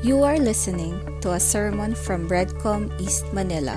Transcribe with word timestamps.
You 0.00 0.24
are 0.24 0.40
listening 0.40 0.96
to 1.20 1.36
a 1.36 1.40
sermon 1.40 1.92
from 1.92 2.24
Breadcom 2.24 2.88
East 2.96 3.28
Manila. 3.36 3.76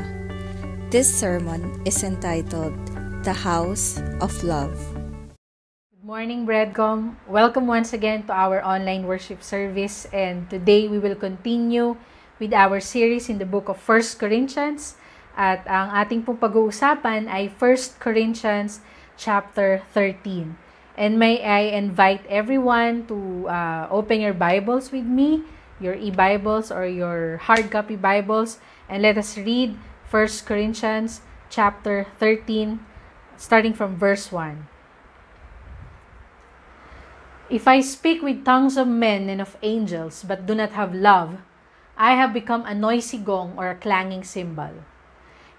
This 0.88 1.04
sermon 1.04 1.84
is 1.84 2.00
entitled 2.00 2.72
The 3.28 3.36
House 3.36 4.00
of 4.24 4.32
Love. 4.40 4.72
Good 5.92 6.08
morning, 6.08 6.48
Breadcom. 6.48 7.20
Welcome 7.28 7.68
once 7.68 7.92
again 7.92 8.24
to 8.28 8.32
our 8.32 8.64
online 8.64 9.04
worship 9.04 9.44
service. 9.44 10.08
And 10.16 10.48
today 10.48 10.88
we 10.88 10.96
will 10.96 11.20
continue 11.20 12.00
with 12.40 12.56
our 12.56 12.80
series 12.80 13.28
in 13.28 13.36
the 13.36 13.46
book 13.46 13.68
of 13.68 13.84
1 13.84 14.16
Corinthians. 14.16 14.96
At 15.36 15.68
ang 15.68 15.92
ating 15.92 16.24
pong 16.24 16.40
pag-uusapan 16.40 17.28
ay 17.28 17.52
1 17.52 18.00
Corinthians 18.00 18.80
chapter 19.20 19.84
13. 19.92 20.56
And 20.96 21.20
may 21.20 21.44
I 21.44 21.76
invite 21.76 22.24
everyone 22.32 23.12
to 23.12 23.44
uh, 23.52 23.92
open 23.92 24.24
your 24.24 24.32
Bibles 24.32 24.88
with 24.88 25.04
me 25.04 25.44
your 25.84 26.00
e-Bibles 26.00 26.72
or 26.72 26.88
your 26.88 27.44
hard 27.44 27.70
copy 27.70 28.00
Bibles 28.00 28.58
and 28.88 29.04
let 29.04 29.18
us 29.18 29.38
read 29.38 29.76
1 30.10 30.48
Corinthians 30.48 31.20
chapter 31.50 32.08
13 32.18 32.80
starting 33.36 33.74
from 33.74 34.00
verse 34.00 34.32
1. 34.32 34.66
If 37.50 37.68
I 37.68 37.82
speak 37.82 38.24
with 38.24 38.46
tongues 38.46 38.78
of 38.78 38.88
men 38.88 39.28
and 39.28 39.42
of 39.42 39.58
angels 39.62 40.24
but 40.24 40.48
do 40.48 40.56
not 40.56 40.72
have 40.72 40.96
love, 40.96 41.44
I 41.98 42.16
have 42.16 42.32
become 42.32 42.66
a 42.66 42.74
noisy 42.74 43.18
gong 43.18 43.54
or 43.58 43.70
a 43.70 43.76
clanging 43.76 44.24
cymbal. 44.24 44.72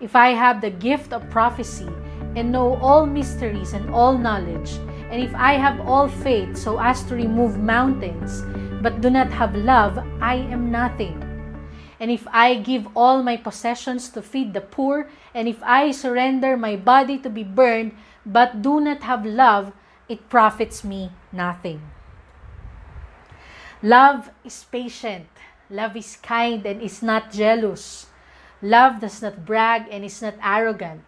If 0.01 0.17
I 0.17 0.33
have 0.33 0.61
the 0.61 0.71
gift 0.71 1.13
of 1.13 1.29
prophecy 1.31 1.93
and 2.35 2.51
know 2.51 2.75
all 2.81 3.07
mysteries 3.07 3.75
and 3.75 3.93
all 3.95 4.17
knowledge, 4.17 4.81
and 5.13 5.23
if 5.23 5.35
I 5.37 5.55
have 5.55 5.79
all 5.87 6.09
faith 6.09 6.57
so 6.57 6.81
as 6.81 7.05
to 7.05 7.15
remove 7.15 7.61
mountains, 7.61 8.43
but 8.85 9.01
do 9.01 9.09
not 9.09 9.33
have 9.33 9.57
love, 9.57 9.97
I 10.21 10.45
am 10.53 10.69
nothing. 10.71 11.17
And 11.99 12.11
if 12.11 12.29
I 12.29 12.61
give 12.61 12.85
all 12.93 13.23
my 13.23 13.41
possessions 13.41 14.11
to 14.11 14.21
feed 14.21 14.53
the 14.53 14.61
poor, 14.61 15.09
and 15.33 15.49
if 15.49 15.57
I 15.65 15.91
surrender 15.91 16.55
my 16.55 16.77
body 16.77 17.17
to 17.25 17.31
be 17.31 17.49
burned, 17.49 17.97
but 18.27 18.61
do 18.61 18.85
not 18.85 19.01
have 19.09 19.25
love, 19.25 19.73
it 20.07 20.29
profits 20.29 20.85
me 20.85 21.17
nothing. 21.33 21.81
Love 23.81 24.29
is 24.45 24.69
patient. 24.69 25.33
Love 25.71 25.97
is 25.97 26.21
kind 26.21 26.67
and 26.67 26.83
is 26.83 27.01
not 27.01 27.33
jealous. 27.33 28.13
Love 28.61 29.01
does 29.01 29.23
not 29.23 29.47
brag 29.49 29.89
and 29.91 30.05
is 30.05 30.21
not 30.21 30.37
arrogant. 30.45 31.01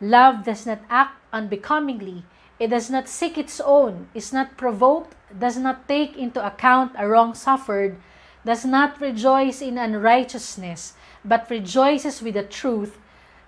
Love 0.00 0.44
does 0.48 0.64
not 0.64 0.80
act 0.88 1.20
unbecomingly. 1.34 2.24
It 2.58 2.68
does 2.68 2.88
not 2.88 3.12
seek 3.12 3.36
its 3.36 3.60
own, 3.60 4.08
is 4.14 4.32
not 4.32 4.56
provoked, 4.56 5.19
does 5.38 5.56
not 5.56 5.88
take 5.88 6.16
into 6.16 6.44
account 6.44 6.92
a 6.98 7.08
wrong 7.08 7.34
suffered, 7.34 7.96
does 8.44 8.64
not 8.64 9.00
rejoice 9.00 9.60
in 9.60 9.78
unrighteousness, 9.78 10.94
but 11.24 11.50
rejoices 11.50 12.22
with 12.22 12.34
the 12.34 12.42
truth, 12.42 12.98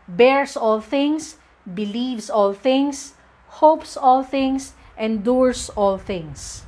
bears 0.06 0.56
all 0.56 0.80
things, 0.80 1.36
believes 1.74 2.28
all 2.28 2.52
things, 2.52 3.14
hopes 3.62 3.96
all 3.96 4.22
things, 4.22 4.74
endures 4.98 5.70
all 5.70 5.98
things. 5.98 6.64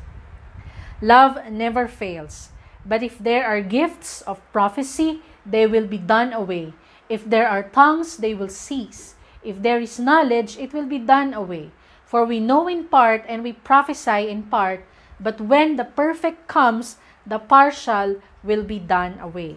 Love 1.02 1.38
never 1.50 1.86
fails, 1.86 2.50
but 2.86 3.02
if 3.02 3.18
there 3.18 3.44
are 3.44 3.60
gifts 3.60 4.22
of 4.22 4.40
prophecy, 4.52 5.20
they 5.44 5.66
will 5.66 5.86
be 5.86 5.98
done 5.98 6.32
away. 6.32 6.72
If 7.08 7.28
there 7.28 7.48
are 7.48 7.62
tongues, 7.62 8.16
they 8.16 8.34
will 8.34 8.48
cease. 8.48 9.14
If 9.42 9.60
there 9.60 9.80
is 9.80 9.98
knowledge, 9.98 10.56
it 10.56 10.72
will 10.72 10.86
be 10.86 10.98
done 10.98 11.34
away. 11.34 11.70
For 12.04 12.24
we 12.24 12.40
know 12.40 12.68
in 12.68 12.84
part 12.84 13.24
and 13.28 13.42
we 13.42 13.52
prophesy 13.52 14.28
in 14.28 14.44
part, 14.44 14.84
but 15.24 15.40
when 15.40 15.76
the 15.76 15.88
perfect 15.88 16.46
comes, 16.46 17.00
the 17.24 17.38
partial 17.40 18.20
will 18.44 18.62
be 18.62 18.78
done 18.78 19.18
away. 19.18 19.56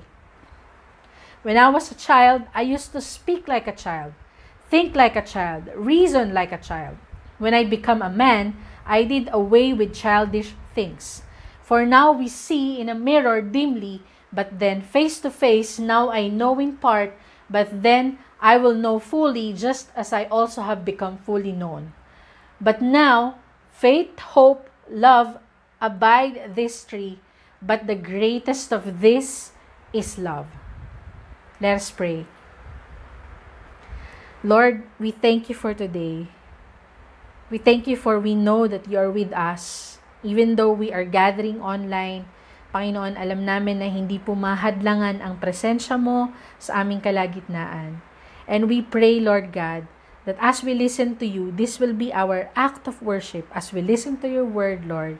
When 1.43 1.57
I 1.57 1.67
was 1.67 1.91
a 1.91 1.99
child, 1.99 2.43
I 2.55 2.61
used 2.63 2.93
to 2.93 3.01
speak 3.01 3.47
like 3.47 3.67
a 3.67 3.75
child, 3.75 4.13
think 4.71 4.95
like 4.95 5.17
a 5.17 5.27
child, 5.27 5.67
reason 5.75 6.33
like 6.33 6.53
a 6.53 6.63
child. 6.63 6.95
When 7.37 7.53
I 7.53 7.65
become 7.67 8.01
a 8.01 8.09
man, 8.09 8.55
I 8.85 9.03
did 9.03 9.27
away 9.31 9.73
with 9.73 9.93
childish 9.93 10.55
things. 10.73 11.21
For 11.61 11.85
now 11.85 12.13
we 12.13 12.29
see 12.29 12.79
in 12.79 12.87
a 12.87 12.95
mirror 12.95 13.41
dimly, 13.41 14.01
but 14.31 14.59
then 14.59 14.81
face 14.81 15.19
to 15.19 15.29
face, 15.29 15.79
now 15.79 16.09
I 16.09 16.29
know 16.29 16.57
in 16.59 16.77
part, 16.77 17.11
but 17.49 17.83
then 17.83 18.19
I 18.39 18.55
will 18.55 18.73
know 18.73 18.99
fully, 18.99 19.51
just 19.51 19.91
as 19.95 20.13
I 20.13 20.31
also 20.31 20.61
have 20.61 20.85
become 20.85 21.17
fully 21.17 21.51
known. 21.51 21.91
But 22.61 22.81
now, 22.81 23.39
faith, 23.71 24.17
hope, 24.19 24.69
love, 24.89 25.39
abide 25.77 26.55
this 26.55 26.83
tree, 26.83 27.19
but 27.61 27.85
the 27.85 27.97
greatest 27.97 28.73
of 28.73 29.01
this 29.01 29.51
is 29.93 30.17
love. 30.17 30.47
Let 31.61 31.81
us 31.81 31.89
pray. 31.89 32.25
Lord, 34.45 34.85
we 35.01 35.09
thank 35.09 35.49
you 35.49 35.55
for 35.57 35.73
today. 35.73 36.29
We 37.49 37.57
thank 37.57 37.87
you 37.87 37.97
for 37.97 38.19
we 38.19 38.35
know 38.35 38.67
that 38.67 38.85
you 38.85 38.97
are 38.99 39.09
with 39.09 39.33
us. 39.33 39.97
Even 40.21 40.55
though 40.55 40.71
we 40.71 40.93
are 40.93 41.05
gathering 41.05 41.61
online, 41.61 42.29
Panginoon, 42.75 43.15
alam 43.15 43.47
namin 43.47 43.79
na 43.79 43.89
hindi 43.89 44.19
po 44.19 44.35
mahadlangan 44.35 45.23
ang 45.23 45.39
presensya 45.39 45.95
mo 45.95 46.35
sa 46.59 46.83
aming 46.83 47.01
kalagitnaan. 47.01 48.03
And 48.45 48.67
we 48.67 48.83
pray, 48.83 49.17
Lord 49.23 49.55
God, 49.55 49.87
that 50.27 50.37
as 50.43 50.61
we 50.61 50.75
listen 50.75 51.15
to 51.17 51.25
you, 51.25 51.49
this 51.55 51.79
will 51.79 51.95
be 51.95 52.11
our 52.11 52.51
act 52.53 52.85
of 52.85 52.99
worship 52.99 53.47
as 53.55 53.71
we 53.71 53.79
listen 53.79 54.19
to 54.19 54.27
your 54.27 54.45
word, 54.45 54.83
Lord. 54.83 55.17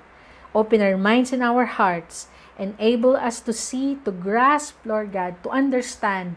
Open 0.58 0.82
our 0.82 0.98
minds 0.98 1.30
and 1.30 1.46
our 1.46 1.70
hearts. 1.70 2.34
Enable 2.58 3.14
us 3.14 3.38
to 3.46 3.54
see, 3.54 4.02
to 4.02 4.10
grasp, 4.10 4.82
Lord 4.82 5.14
God, 5.14 5.38
to 5.46 5.54
understand 5.54 6.34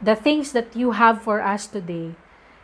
the 0.00 0.16
things 0.16 0.56
that 0.56 0.72
you 0.72 0.96
have 0.96 1.20
for 1.20 1.44
us 1.44 1.68
today. 1.68 2.16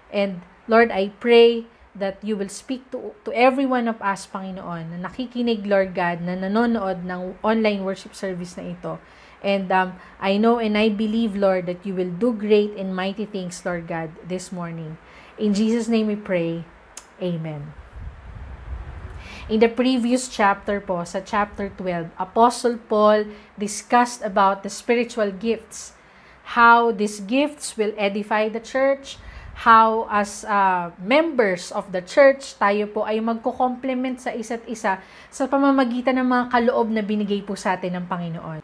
And 0.08 0.40
Lord, 0.64 0.88
I 0.88 1.12
pray 1.20 1.68
that 1.92 2.16
you 2.24 2.32
will 2.32 2.48
speak 2.48 2.88
to, 2.96 3.12
to 3.28 3.30
every 3.36 3.66
one 3.66 3.92
of 3.92 4.00
us, 4.00 4.24
Panginoon, 4.24 4.96
na 4.96 4.98
nakikinig, 5.04 5.68
Lord 5.68 5.92
God, 5.92 6.24
na 6.24 6.32
nanonood 6.32 7.04
ng 7.04 7.36
online 7.44 7.84
worship 7.84 8.16
service 8.16 8.56
na 8.56 8.72
ito. 8.72 8.96
And 9.44 9.68
um, 9.68 10.00
I 10.16 10.40
know 10.40 10.56
and 10.56 10.76
I 10.76 10.88
believe, 10.88 11.36
Lord, 11.36 11.68
that 11.68 11.84
you 11.84 11.92
will 11.92 12.12
do 12.12 12.32
great 12.32 12.72
and 12.80 12.96
mighty 12.96 13.28
things, 13.28 13.60
Lord 13.68 13.84
God, 13.84 14.16
this 14.24 14.48
morning. 14.48 14.96
In 15.36 15.52
Jesus' 15.52 15.88
name 15.88 16.08
we 16.08 16.16
pray. 16.16 16.64
Amen. 17.20 17.76
In 19.50 19.58
the 19.58 19.66
previous 19.66 20.30
chapter 20.30 20.78
po, 20.78 21.02
sa 21.02 21.18
chapter 21.26 21.74
12, 21.74 22.14
Apostle 22.22 22.78
Paul 22.86 23.26
discussed 23.58 24.22
about 24.22 24.62
the 24.62 24.70
spiritual 24.70 25.34
gifts. 25.34 25.90
How 26.54 26.94
these 26.94 27.18
gifts 27.18 27.74
will 27.74 27.90
edify 27.98 28.46
the 28.46 28.62
church, 28.62 29.18
how 29.66 30.06
as 30.06 30.46
uh, 30.46 30.94
members 31.02 31.74
of 31.74 31.90
the 31.90 31.98
church, 31.98 32.62
tayo 32.62 32.86
po 32.94 33.02
ay 33.02 33.18
magko-complement 33.18 34.22
sa 34.22 34.30
isa't 34.30 34.62
isa 34.70 35.02
sa 35.26 35.42
pamamagitan 35.50 36.22
ng 36.22 36.30
mga 36.30 36.44
kaloob 36.54 36.86
na 36.94 37.02
binigay 37.02 37.42
po 37.42 37.58
sa 37.58 37.74
atin 37.74 37.98
ng 37.98 38.06
Panginoon. 38.06 38.62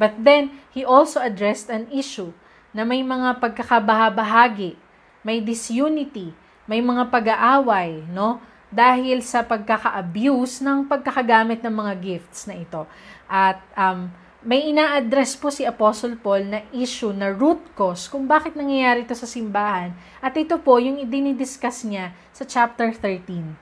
But 0.00 0.16
then, 0.16 0.64
he 0.72 0.80
also 0.80 1.20
addressed 1.20 1.68
an 1.68 1.92
issue 1.92 2.32
na 2.72 2.88
may 2.88 3.04
mga 3.04 3.36
pagkakabahabahagi, 3.36 4.80
may 5.20 5.44
disunity, 5.44 6.32
may 6.64 6.80
mga 6.80 7.12
pag-aaway, 7.12 8.08
no? 8.08 8.55
Dahil 8.76 9.24
sa 9.24 9.40
pagkaka-abuse 9.40 10.60
ng 10.60 10.84
pagkakagamit 10.84 11.64
ng 11.64 11.72
mga 11.72 11.92
gifts 11.96 12.44
na 12.44 12.60
ito. 12.60 12.84
At 13.24 13.64
um, 13.72 14.12
may 14.44 14.68
ina-address 14.68 15.34
po 15.40 15.48
si 15.48 15.64
Apostle 15.64 16.20
Paul 16.20 16.44
na 16.46 16.60
issue 16.76 17.10
na 17.10 17.32
root 17.32 17.58
cause 17.72 18.06
kung 18.06 18.28
bakit 18.28 18.52
nangyayari 18.52 19.08
ito 19.08 19.16
sa 19.16 19.24
simbahan. 19.24 19.96
At 20.20 20.36
ito 20.36 20.60
po 20.60 20.76
yung 20.76 21.00
dinidiscuss 21.08 21.88
niya 21.88 22.12
sa 22.36 22.44
chapter 22.44 22.92
13. 22.92 23.56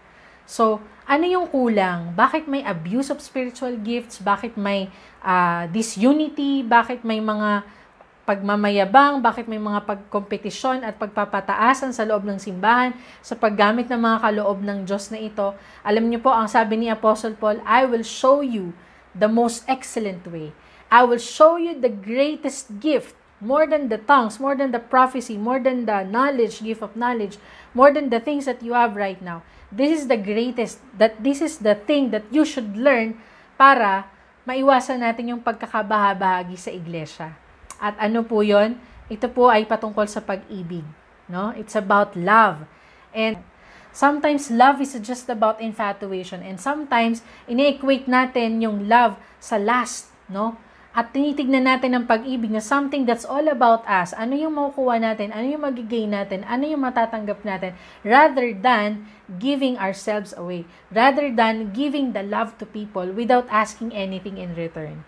So, 0.44 0.82
ano 1.08 1.24
yung 1.24 1.48
kulang? 1.48 2.12
Bakit 2.12 2.50
may 2.50 2.66
abuse 2.66 3.08
of 3.08 3.22
spiritual 3.22 3.78
gifts? 3.80 4.20
Bakit 4.20 4.58
may 4.60 4.92
uh, 5.24 5.70
disunity? 5.72 6.60
Bakit 6.66 7.00
may 7.06 7.22
mga 7.22 7.64
pagmamayabang, 8.24 9.20
bakit 9.20 9.44
may 9.44 9.60
mga 9.60 9.84
pagkompetisyon 9.84 10.80
at 10.80 10.96
pagpapataasan 10.96 11.92
sa 11.92 12.08
loob 12.08 12.24
ng 12.24 12.40
simbahan 12.40 12.96
sa 13.20 13.36
paggamit 13.36 13.86
ng 13.92 14.00
mga 14.00 14.18
kaloob 14.24 14.64
ng 14.64 14.88
Diyos 14.88 15.12
na 15.12 15.20
ito. 15.20 15.52
Alam 15.84 16.08
niyo 16.08 16.24
po, 16.24 16.32
ang 16.32 16.48
sabi 16.48 16.80
ni 16.80 16.88
Apostle 16.88 17.36
Paul, 17.36 17.60
I 17.68 17.84
will 17.84 18.04
show 18.04 18.40
you 18.40 18.72
the 19.12 19.28
most 19.28 19.62
excellent 19.68 20.24
way. 20.26 20.56
I 20.88 21.04
will 21.04 21.20
show 21.20 21.60
you 21.60 21.76
the 21.76 21.92
greatest 21.92 22.80
gift, 22.80 23.12
more 23.44 23.68
than 23.68 23.92
the 23.92 24.00
tongues, 24.00 24.40
more 24.40 24.56
than 24.56 24.72
the 24.72 24.80
prophecy, 24.80 25.36
more 25.36 25.60
than 25.60 25.84
the 25.84 26.08
knowledge, 26.08 26.64
gift 26.64 26.80
of 26.80 26.96
knowledge, 26.96 27.36
more 27.76 27.92
than 27.92 28.08
the 28.08 28.24
things 28.24 28.48
that 28.48 28.64
you 28.64 28.72
have 28.72 28.96
right 28.96 29.20
now. 29.20 29.44
This 29.68 30.00
is 30.00 30.04
the 30.08 30.16
greatest, 30.16 30.80
that 30.96 31.20
this 31.20 31.44
is 31.44 31.60
the 31.60 31.76
thing 31.76 32.08
that 32.16 32.24
you 32.32 32.48
should 32.48 32.72
learn 32.78 33.20
para 33.60 34.08
maiwasan 34.48 35.04
natin 35.04 35.36
yung 35.36 35.42
pagkakabahabahagi 35.44 36.56
sa 36.56 36.72
iglesia. 36.72 37.43
At 37.84 38.00
ano 38.00 38.24
po 38.24 38.40
yon? 38.40 38.80
Ito 39.12 39.28
po 39.28 39.52
ay 39.52 39.68
patungkol 39.68 40.08
sa 40.08 40.24
pag-ibig. 40.24 40.88
No? 41.28 41.52
It's 41.52 41.76
about 41.76 42.16
love. 42.16 42.64
And 43.12 43.44
sometimes 43.92 44.48
love 44.48 44.80
is 44.80 44.96
just 45.04 45.28
about 45.28 45.60
infatuation. 45.60 46.40
And 46.40 46.56
sometimes, 46.56 47.20
ini-equate 47.44 48.08
natin 48.08 48.64
yung 48.64 48.88
love 48.88 49.20
sa 49.36 49.60
lust. 49.60 50.08
No? 50.32 50.56
at 50.94 51.10
tinitignan 51.10 51.66
natin 51.66 51.90
ang 51.90 52.06
pag-ibig 52.06 52.54
na 52.54 52.62
something 52.62 53.02
that's 53.02 53.26
all 53.26 53.42
about 53.50 53.82
us, 53.90 54.14
ano 54.14 54.38
yung 54.38 54.54
makukuha 54.54 55.02
natin, 55.02 55.34
ano 55.34 55.42
yung 55.42 55.66
magigay 55.66 56.06
natin, 56.06 56.46
ano 56.46 56.70
yung 56.70 56.86
matatanggap 56.86 57.42
natin, 57.42 57.74
rather 58.06 58.54
than 58.54 59.02
giving 59.42 59.74
ourselves 59.74 60.30
away, 60.38 60.62
rather 60.94 61.34
than 61.34 61.74
giving 61.74 62.14
the 62.14 62.22
love 62.22 62.54
to 62.62 62.64
people 62.64 63.10
without 63.10 63.50
asking 63.50 63.90
anything 63.90 64.38
in 64.38 64.54
return. 64.54 65.02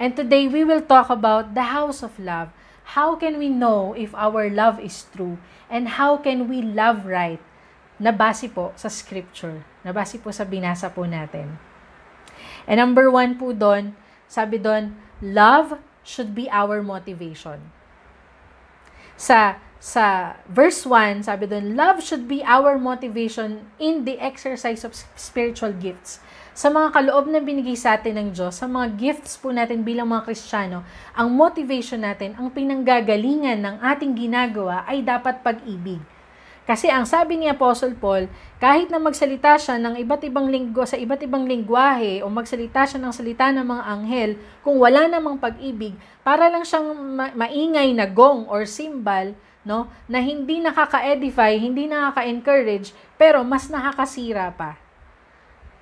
And 0.00 0.16
today, 0.16 0.48
we 0.48 0.64
will 0.64 0.80
talk 0.80 1.12
about 1.12 1.52
the 1.52 1.76
house 1.76 2.00
of 2.00 2.16
love. 2.16 2.48
How 2.96 3.20
can 3.20 3.36
we 3.36 3.52
know 3.52 3.92
if 3.92 4.16
our 4.16 4.48
love 4.48 4.80
is 4.80 5.04
true? 5.12 5.36
And 5.68 6.00
how 6.00 6.16
can 6.16 6.48
we 6.48 6.64
love 6.64 7.04
right? 7.04 7.38
Nabase 8.00 8.48
po 8.48 8.72
sa 8.80 8.88
scripture. 8.88 9.60
Nabase 9.84 10.16
po 10.16 10.32
sa 10.32 10.48
binasa 10.48 10.88
po 10.88 11.04
natin. 11.04 11.60
And 12.64 12.80
number 12.80 13.12
one 13.12 13.36
po 13.36 13.52
doon, 13.52 13.92
sabi 14.24 14.56
doon, 14.56 14.96
love 15.20 15.76
should 16.00 16.32
be 16.32 16.48
our 16.48 16.80
motivation. 16.80 17.68
Sa 19.20 19.60
sa 19.80 20.36
verse 20.44 20.84
1, 20.84 21.24
sabi 21.24 21.48
doon, 21.48 21.76
love 21.76 22.04
should 22.04 22.28
be 22.28 22.44
our 22.44 22.76
motivation 22.76 23.68
in 23.80 24.04
the 24.04 24.20
exercise 24.20 24.84
of 24.84 24.92
spiritual 25.16 25.72
gifts. 25.72 26.20
Sa 26.50 26.66
mga 26.66 26.90
kaloob 26.90 27.30
na 27.30 27.38
binigay 27.38 27.78
sa 27.78 27.94
atin 27.94 28.18
ng 28.18 28.28
Diyos, 28.34 28.58
sa 28.58 28.66
mga 28.66 28.98
gifts 28.98 29.38
po 29.38 29.54
natin 29.54 29.86
bilang 29.86 30.10
mga 30.10 30.26
Kristiyano, 30.26 30.82
ang 31.14 31.30
motivation 31.30 32.02
natin, 32.02 32.34
ang 32.34 32.50
pinanggagalingan 32.50 33.62
ng 33.62 33.76
ating 33.78 34.18
ginagawa 34.18 34.82
ay 34.90 35.06
dapat 35.06 35.46
pag-ibig. 35.46 36.02
Kasi 36.66 36.90
ang 36.90 37.06
sabi 37.06 37.38
ni 37.38 37.46
Apostle 37.46 37.94
Paul, 37.98 38.26
kahit 38.58 38.90
na 38.90 38.98
magsalita 38.98 39.58
siya 39.58 39.78
ng 39.78 39.98
iba't 40.06 40.22
ibang 40.26 40.50
linggo 40.50 40.82
sa 40.86 40.98
iba't 40.98 41.22
ibang 41.22 41.46
lingwahe 41.46 42.22
o 42.22 42.30
magsalita 42.30 42.86
siya 42.86 42.98
ng 43.02 43.14
salita 43.14 43.50
ng 43.50 43.66
mga 43.66 43.84
anghel, 43.86 44.30
kung 44.66 44.78
wala 44.78 45.06
namang 45.06 45.38
pag-ibig, 45.38 45.94
para 46.26 46.50
lang 46.50 46.66
siyang 46.66 46.94
ma- 46.94 47.34
maingay 47.34 47.94
na 47.94 48.06
gong 48.10 48.46
or 48.50 48.66
symbol, 48.66 49.34
no, 49.62 49.86
na 50.10 50.18
hindi 50.18 50.58
nakaka-edify, 50.58 51.58
hindi 51.58 51.86
nakaka-encourage, 51.86 52.90
pero 53.14 53.42
mas 53.46 53.70
nakakasira 53.70 54.50
pa. 54.54 54.89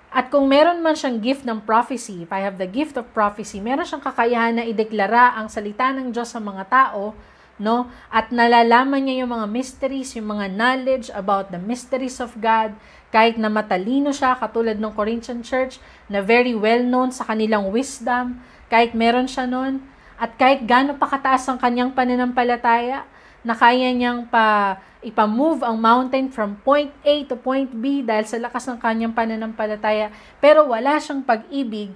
At 0.08 0.32
kung 0.32 0.48
meron 0.48 0.80
man 0.80 0.96
siyang 0.96 1.20
gift 1.20 1.44
ng 1.44 1.68
prophecy, 1.68 2.24
if 2.24 2.32
I 2.32 2.40
have 2.40 2.56
the 2.56 2.68
gift 2.68 2.96
of 2.96 3.12
prophecy, 3.12 3.60
meron 3.60 3.84
siyang 3.84 4.00
kakayahan 4.00 4.56
na 4.56 4.64
ideklara 4.64 5.36
ang 5.36 5.52
salita 5.52 5.92
ng 5.92 6.16
Diyos 6.16 6.32
sa 6.32 6.40
mga 6.40 6.64
tao, 6.72 7.12
no? 7.60 7.92
At 8.08 8.32
nalalaman 8.32 9.04
niya 9.04 9.24
yung 9.24 9.36
mga 9.36 9.46
mysteries, 9.52 10.16
yung 10.16 10.32
mga 10.32 10.48
knowledge 10.48 11.12
about 11.12 11.52
the 11.52 11.60
mysteries 11.60 12.24
of 12.24 12.32
God, 12.40 12.72
kahit 13.12 13.36
na 13.36 13.52
matalino 13.52 14.08
siya, 14.08 14.32
katulad 14.40 14.80
ng 14.80 14.92
Corinthian 14.96 15.44
Church, 15.44 15.76
na 16.08 16.24
very 16.24 16.56
well 16.56 16.80
known 16.80 17.12
sa 17.12 17.28
kanilang 17.28 17.68
wisdom, 17.68 18.40
kahit 18.72 18.96
meron 18.96 19.28
siya 19.28 19.44
noon, 19.44 19.84
at 20.16 20.34
kahit 20.40 20.64
gaano 20.64 20.96
pa 20.96 21.04
kataas 21.04 21.44
ang 21.52 21.60
kanyang 21.60 21.92
pananampalataya, 21.92 23.04
na 23.44 23.54
kaya 23.54 23.92
niyang 23.92 24.26
pa 24.26 24.76
ipamove 24.98 25.62
ang 25.62 25.78
mountain 25.78 26.26
from 26.26 26.58
point 26.66 26.90
A 27.06 27.22
to 27.30 27.38
point 27.38 27.70
B 27.70 28.02
dahil 28.02 28.26
sa 28.26 28.38
lakas 28.42 28.66
ng 28.66 28.78
kanyang 28.82 29.14
pananampalataya, 29.14 30.10
pero 30.42 30.66
wala 30.66 30.98
siyang 30.98 31.22
pag-ibig, 31.22 31.94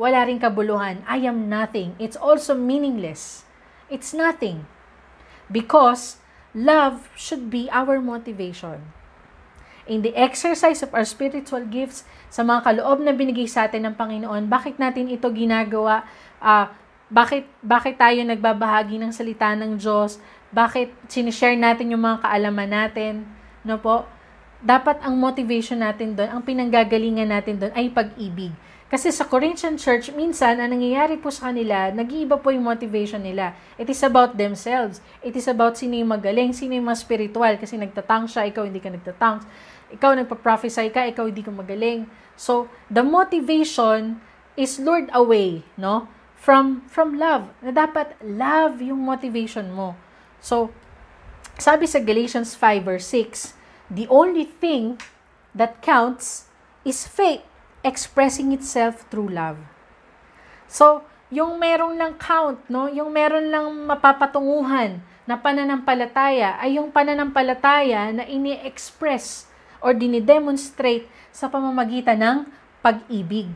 wala 0.00 0.26
ring 0.26 0.40
kabuluhan. 0.40 1.04
I 1.06 1.28
am 1.28 1.46
nothing. 1.46 1.94
It's 2.00 2.18
also 2.18 2.56
meaningless. 2.56 3.44
It's 3.92 4.16
nothing. 4.16 4.66
Because 5.46 6.18
love 6.56 7.06
should 7.14 7.52
be 7.52 7.70
our 7.70 8.02
motivation. 8.02 8.96
In 9.90 10.06
the 10.06 10.14
exercise 10.14 10.86
of 10.86 10.94
our 10.94 11.02
spiritual 11.02 11.66
gifts, 11.66 12.06
sa 12.30 12.46
mga 12.46 12.62
kaloob 12.62 13.02
na 13.02 13.10
binigay 13.10 13.50
sa 13.50 13.66
atin 13.66 13.90
ng 13.90 13.94
Panginoon, 13.98 14.46
bakit 14.46 14.78
natin 14.78 15.10
ito 15.10 15.26
ginagawa? 15.34 16.06
Uh, 16.38 16.70
bakit, 17.10 17.50
bakit 17.58 17.98
tayo 17.98 18.22
nagbabahagi 18.22 19.02
ng 19.02 19.10
salita 19.10 19.50
ng 19.58 19.74
Diyos? 19.74 20.22
Bakit 20.50 21.10
sinishare 21.10 21.54
natin 21.54 21.94
yung 21.94 22.02
mga 22.02 22.26
kaalaman 22.26 22.70
natin? 22.70 23.26
No 23.62 23.78
po? 23.78 24.06
Dapat 24.60 25.00
ang 25.00 25.16
motivation 25.16 25.80
natin 25.80 26.12
doon, 26.12 26.28
ang 26.28 26.42
pinanggagalingan 26.44 27.32
natin 27.32 27.56
doon 27.56 27.72
ay 27.72 27.88
pag-ibig 27.88 28.52
kasi 28.90 29.14
sa 29.14 29.22
Corinthian 29.22 29.78
church, 29.78 30.10
minsan, 30.10 30.58
ang 30.58 30.74
nangyayari 30.74 31.14
po 31.14 31.30
sa 31.30 31.54
kanila, 31.54 31.94
nag-iiba 31.94 32.34
po 32.42 32.50
yung 32.50 32.66
motivation 32.66 33.22
nila. 33.22 33.54
It 33.78 33.86
is 33.86 34.02
about 34.02 34.34
themselves. 34.34 34.98
It 35.22 35.38
is 35.38 35.46
about 35.46 35.78
sino 35.78 35.94
yung 35.94 36.10
magaling, 36.10 36.50
sino 36.50 36.74
yung 36.74 36.90
mas 36.90 37.06
spiritual. 37.06 37.54
Kasi 37.54 37.78
nagtatang 37.78 38.26
siya, 38.26 38.50
ikaw 38.50 38.66
hindi 38.66 38.82
ka 38.82 38.90
nagtatang. 38.90 39.46
Ikaw 39.94 40.10
nagpa-prophesy 40.18 40.90
ka, 40.90 41.06
ikaw 41.06 41.30
hindi 41.30 41.46
ka 41.46 41.54
magaling. 41.54 42.10
So, 42.34 42.66
the 42.90 43.06
motivation 43.06 44.18
is 44.58 44.82
lured 44.82 45.06
away, 45.14 45.62
no? 45.78 46.10
From, 46.34 46.82
from 46.90 47.14
love. 47.14 47.46
Na 47.62 47.70
dapat 47.70 48.18
love 48.18 48.82
yung 48.82 49.06
motivation 49.06 49.70
mo. 49.70 49.94
So, 50.40 50.72
sabi 51.60 51.84
sa 51.84 52.00
Galatians 52.00 52.56
5 52.56 52.88
verse 52.88 53.06
6, 53.12 53.52
the 53.92 54.08
only 54.08 54.48
thing 54.48 54.96
that 55.52 55.84
counts 55.84 56.48
is 56.84 57.04
faith 57.04 57.44
expressing 57.84 58.52
itself 58.52 59.04
through 59.12 59.28
love. 59.28 59.60
So, 60.64 61.04
yung 61.30 61.62
merong 61.62 61.94
lang 62.00 62.18
count, 62.18 62.58
no? 62.66 62.90
Yung 62.90 63.12
meron 63.12 63.52
lang 63.52 63.70
mapapatunguhan 63.86 64.98
na 65.28 65.38
pananampalataya 65.38 66.58
ay 66.58 66.80
yung 66.80 66.90
pananampalataya 66.90 68.10
na 68.10 68.26
ini-express 68.26 69.46
or 69.78 69.94
dinidemonstrate 69.94 71.06
sa 71.30 71.46
pamamagitan 71.46 72.18
ng 72.18 72.38
pag-ibig. 72.82 73.48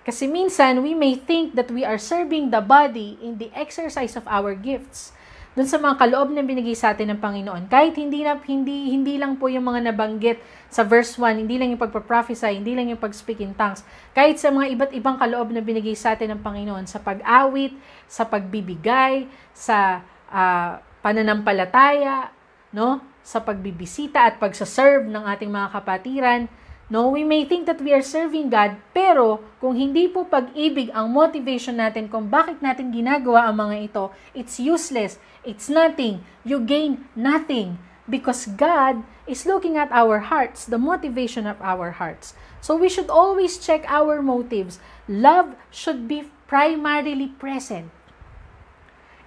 Kasi 0.00 0.24
minsan, 0.24 0.80
we 0.80 0.96
may 0.96 1.14
think 1.14 1.52
that 1.52 1.68
we 1.68 1.84
are 1.84 2.00
serving 2.00 2.48
the 2.48 2.64
body 2.64 3.20
in 3.20 3.36
the 3.36 3.52
exercise 3.52 4.16
of 4.16 4.24
our 4.24 4.56
gifts 4.56 5.12
dun 5.50 5.66
sa 5.66 5.82
mga 5.82 5.98
kaloob 5.98 6.30
na 6.30 6.46
binigay 6.46 6.78
sa 6.78 6.94
atin 6.94 7.10
ng 7.10 7.20
Panginoon. 7.20 7.66
Kahit 7.66 7.98
hindi 7.98 8.22
na 8.22 8.38
hindi 8.38 8.94
hindi 8.94 9.18
lang 9.18 9.34
po 9.34 9.50
yung 9.50 9.66
mga 9.66 9.90
nabanggit 9.90 10.38
sa 10.70 10.86
verse 10.86 11.18
1, 11.18 11.42
hindi 11.42 11.58
lang 11.58 11.74
yung 11.74 11.82
pagpa-prophesy, 11.82 12.54
hindi 12.54 12.78
lang 12.78 12.86
yung 12.86 13.02
pag-speak 13.02 13.42
in 13.42 13.50
tongues. 13.58 13.82
Kahit 14.14 14.38
sa 14.38 14.54
mga 14.54 14.70
iba't 14.78 14.92
ibang 14.94 15.18
kaloob 15.18 15.50
na 15.50 15.58
binigay 15.58 15.98
sa 15.98 16.14
atin 16.14 16.38
ng 16.38 16.40
Panginoon 16.46 16.86
sa 16.86 17.02
pag-awit, 17.02 17.74
sa 18.06 18.22
pagbibigay, 18.30 19.26
sa 19.50 20.06
uh, 20.30 20.78
pananampalataya, 21.02 22.30
no? 22.70 23.02
Sa 23.26 23.42
pagbibisita 23.42 24.30
at 24.30 24.38
pagsaserve 24.38 25.10
ng 25.10 25.26
ating 25.26 25.50
mga 25.50 25.68
kapatiran, 25.74 26.40
No, 26.90 27.06
we 27.06 27.22
may 27.22 27.46
think 27.46 27.70
that 27.70 27.78
we 27.78 27.94
are 27.94 28.02
serving 28.02 28.50
God, 28.50 28.74
pero 28.90 29.38
kung 29.62 29.78
hindi 29.78 30.10
po 30.10 30.26
pag-ibig 30.26 30.90
ang 30.90 31.14
motivation 31.14 31.78
natin 31.78 32.10
kung 32.10 32.26
bakit 32.26 32.58
natin 32.58 32.90
ginagawa 32.90 33.46
ang 33.46 33.62
mga 33.62 33.76
ito, 33.86 34.04
it's 34.34 34.58
useless, 34.58 35.22
it's 35.46 35.70
nothing, 35.70 36.26
you 36.42 36.58
gain 36.58 37.06
nothing 37.14 37.78
because 38.10 38.50
God 38.58 39.06
is 39.30 39.46
looking 39.46 39.78
at 39.78 39.94
our 39.94 40.18
hearts, 40.26 40.66
the 40.66 40.82
motivation 40.82 41.46
of 41.46 41.62
our 41.62 42.02
hearts. 42.02 42.34
So 42.58 42.74
we 42.74 42.90
should 42.90 43.06
always 43.06 43.62
check 43.62 43.86
our 43.86 44.18
motives. 44.18 44.82
Love 45.06 45.54
should 45.70 46.10
be 46.10 46.26
primarily 46.50 47.30
present 47.38 47.94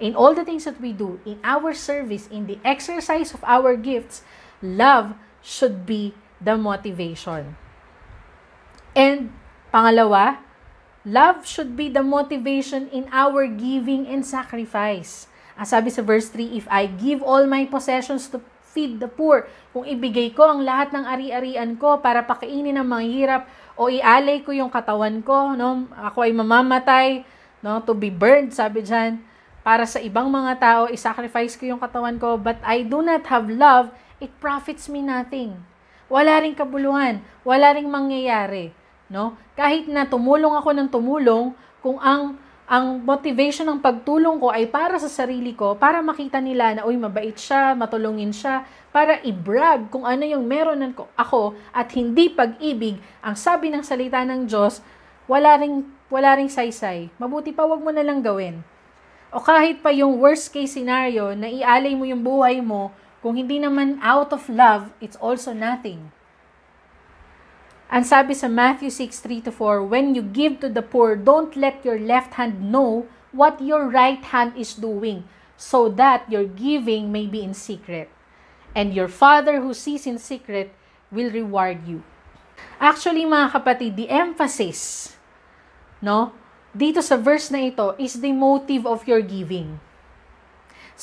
in 0.04 0.20
all 0.20 0.36
the 0.36 0.44
things 0.44 0.68
that 0.68 0.84
we 0.84 0.92
do, 0.92 1.24
in 1.24 1.40
our 1.48 1.72
service, 1.72 2.28
in 2.28 2.44
the 2.52 2.60
exercise 2.68 3.32
of 3.32 3.40
our 3.48 3.80
gifts. 3.80 4.28
Love 4.60 5.16
should 5.40 5.88
be 5.88 6.12
the 6.44 6.60
motivation. 6.60 7.56
And 8.94 9.34
pangalawa, 9.74 10.44
love 11.08 11.48
should 11.48 11.74
be 11.74 11.90
the 11.90 12.06
motivation 12.06 12.92
in 12.94 13.10
our 13.10 13.48
giving 13.48 14.06
and 14.06 14.22
sacrifice. 14.22 15.26
Ang 15.58 15.68
sabi 15.70 15.90
sa 15.90 16.04
verse 16.06 16.30
3, 16.30 16.60
if 16.60 16.66
I 16.70 16.86
give 16.86 17.24
all 17.24 17.48
my 17.50 17.66
possessions 17.66 18.30
to 18.34 18.44
feed 18.74 18.98
the 18.98 19.10
poor, 19.10 19.46
kung 19.70 19.86
ibigay 19.86 20.34
ko 20.34 20.50
ang 20.50 20.66
lahat 20.66 20.90
ng 20.94 21.06
ari-arian 21.06 21.78
ko 21.78 22.02
para 22.02 22.26
pakainin 22.26 22.74
ang 22.74 22.90
mga 22.90 23.06
hirap, 23.06 23.42
o 23.78 23.90
ialay 23.90 24.42
ko 24.42 24.50
yung 24.50 24.70
katawan 24.70 25.22
ko, 25.22 25.54
no? 25.54 25.90
ako 25.94 26.26
ay 26.26 26.34
mamamatay, 26.34 27.08
no? 27.62 27.82
to 27.86 27.94
be 27.94 28.10
burned, 28.10 28.50
sabi 28.50 28.82
dyan, 28.82 29.22
para 29.62 29.86
sa 29.86 30.02
ibang 30.02 30.28
mga 30.28 30.54
tao, 30.60 30.82
isacrifice 30.90 31.54
ko 31.56 31.70
yung 31.70 31.82
katawan 31.82 32.18
ko, 32.18 32.36
but 32.36 32.58
I 32.66 32.82
do 32.82 33.06
not 33.06 33.30
have 33.30 33.46
love, 33.48 33.94
it 34.18 34.34
profits 34.42 34.90
me 34.90 35.06
nothing. 35.06 35.73
Wala 36.14 36.46
ring 36.46 36.54
kabuluhan, 36.54 37.26
wala 37.42 37.74
ring 37.74 37.90
mangyayari, 37.90 38.70
no? 39.10 39.34
Kahit 39.58 39.90
na 39.90 40.06
tumulong 40.06 40.54
ako 40.54 40.70
ng 40.78 40.90
tumulong, 40.94 41.58
kung 41.82 41.98
ang 41.98 42.38
ang 42.64 43.02
motivation 43.02 43.68
ng 43.68 43.84
pagtulong 43.84 44.40
ko 44.40 44.48
ay 44.48 44.70
para 44.70 44.96
sa 44.96 45.12
sarili 45.12 45.52
ko, 45.52 45.76
para 45.76 46.00
makita 46.00 46.40
nila 46.40 46.78
na, 46.78 46.82
uy, 46.88 46.96
mabait 46.96 47.36
siya, 47.36 47.76
matulungin 47.76 48.32
siya, 48.32 48.64
para 48.94 49.20
i-brag 49.26 49.92
kung 49.92 50.08
ano 50.08 50.24
yung 50.24 50.48
meron 50.48 50.80
ako 51.18 51.58
at 51.76 51.92
hindi 51.92 52.32
pag-ibig, 52.32 53.02
ang 53.20 53.36
sabi 53.36 53.68
ng 53.68 53.84
salita 53.84 54.24
ng 54.24 54.48
Diyos, 54.48 54.80
wala 55.28 55.60
ring, 55.60 55.84
wala 56.08 56.40
ring 56.40 56.48
saysay. 56.48 57.12
Mabuti 57.20 57.52
pa, 57.52 57.68
wag 57.68 57.84
mo 57.84 57.92
na 57.92 58.06
lang 58.06 58.24
gawin. 58.24 58.64
O 59.34 59.42
kahit 59.44 59.84
pa 59.84 59.90
yung 59.90 60.22
worst 60.22 60.54
case 60.54 60.78
scenario 60.78 61.34
na 61.36 61.50
ialay 61.50 61.98
mo 61.98 62.06
yung 62.06 62.22
buhay 62.22 62.62
mo 62.64 62.94
kung 63.24 63.40
hindi 63.40 63.56
naman 63.56 64.04
out 64.04 64.36
of 64.36 64.52
love, 64.52 64.92
it's 65.00 65.16
also 65.24 65.56
nothing. 65.56 66.12
Ang 67.88 68.04
sabi 68.04 68.36
sa 68.36 68.52
Matthew 68.52 68.92
6, 68.92 69.24
3-4, 69.48 69.88
When 69.88 70.12
you 70.12 70.20
give 70.20 70.60
to 70.60 70.68
the 70.68 70.84
poor, 70.84 71.16
don't 71.16 71.56
let 71.56 71.80
your 71.88 71.96
left 71.96 72.36
hand 72.36 72.60
know 72.68 73.08
what 73.32 73.64
your 73.64 73.88
right 73.88 74.20
hand 74.20 74.60
is 74.60 74.76
doing, 74.76 75.24
so 75.56 75.88
that 75.88 76.28
your 76.28 76.44
giving 76.44 77.16
may 77.16 77.24
be 77.24 77.40
in 77.40 77.56
secret. 77.56 78.12
And 78.76 78.92
your 78.92 79.08
Father 79.08 79.64
who 79.64 79.72
sees 79.72 80.04
in 80.04 80.20
secret 80.20 80.76
will 81.08 81.32
reward 81.32 81.88
you. 81.88 82.04
Actually, 82.76 83.24
mga 83.24 83.56
kapatid, 83.56 83.96
the 83.96 84.12
emphasis, 84.12 85.14
no, 86.04 86.36
dito 86.76 87.00
sa 87.00 87.16
verse 87.16 87.54
na 87.54 87.72
ito 87.72 87.94
is 88.02 88.20
the 88.20 88.34
motive 88.36 88.84
of 88.84 89.06
your 89.08 89.22
giving. 89.22 89.78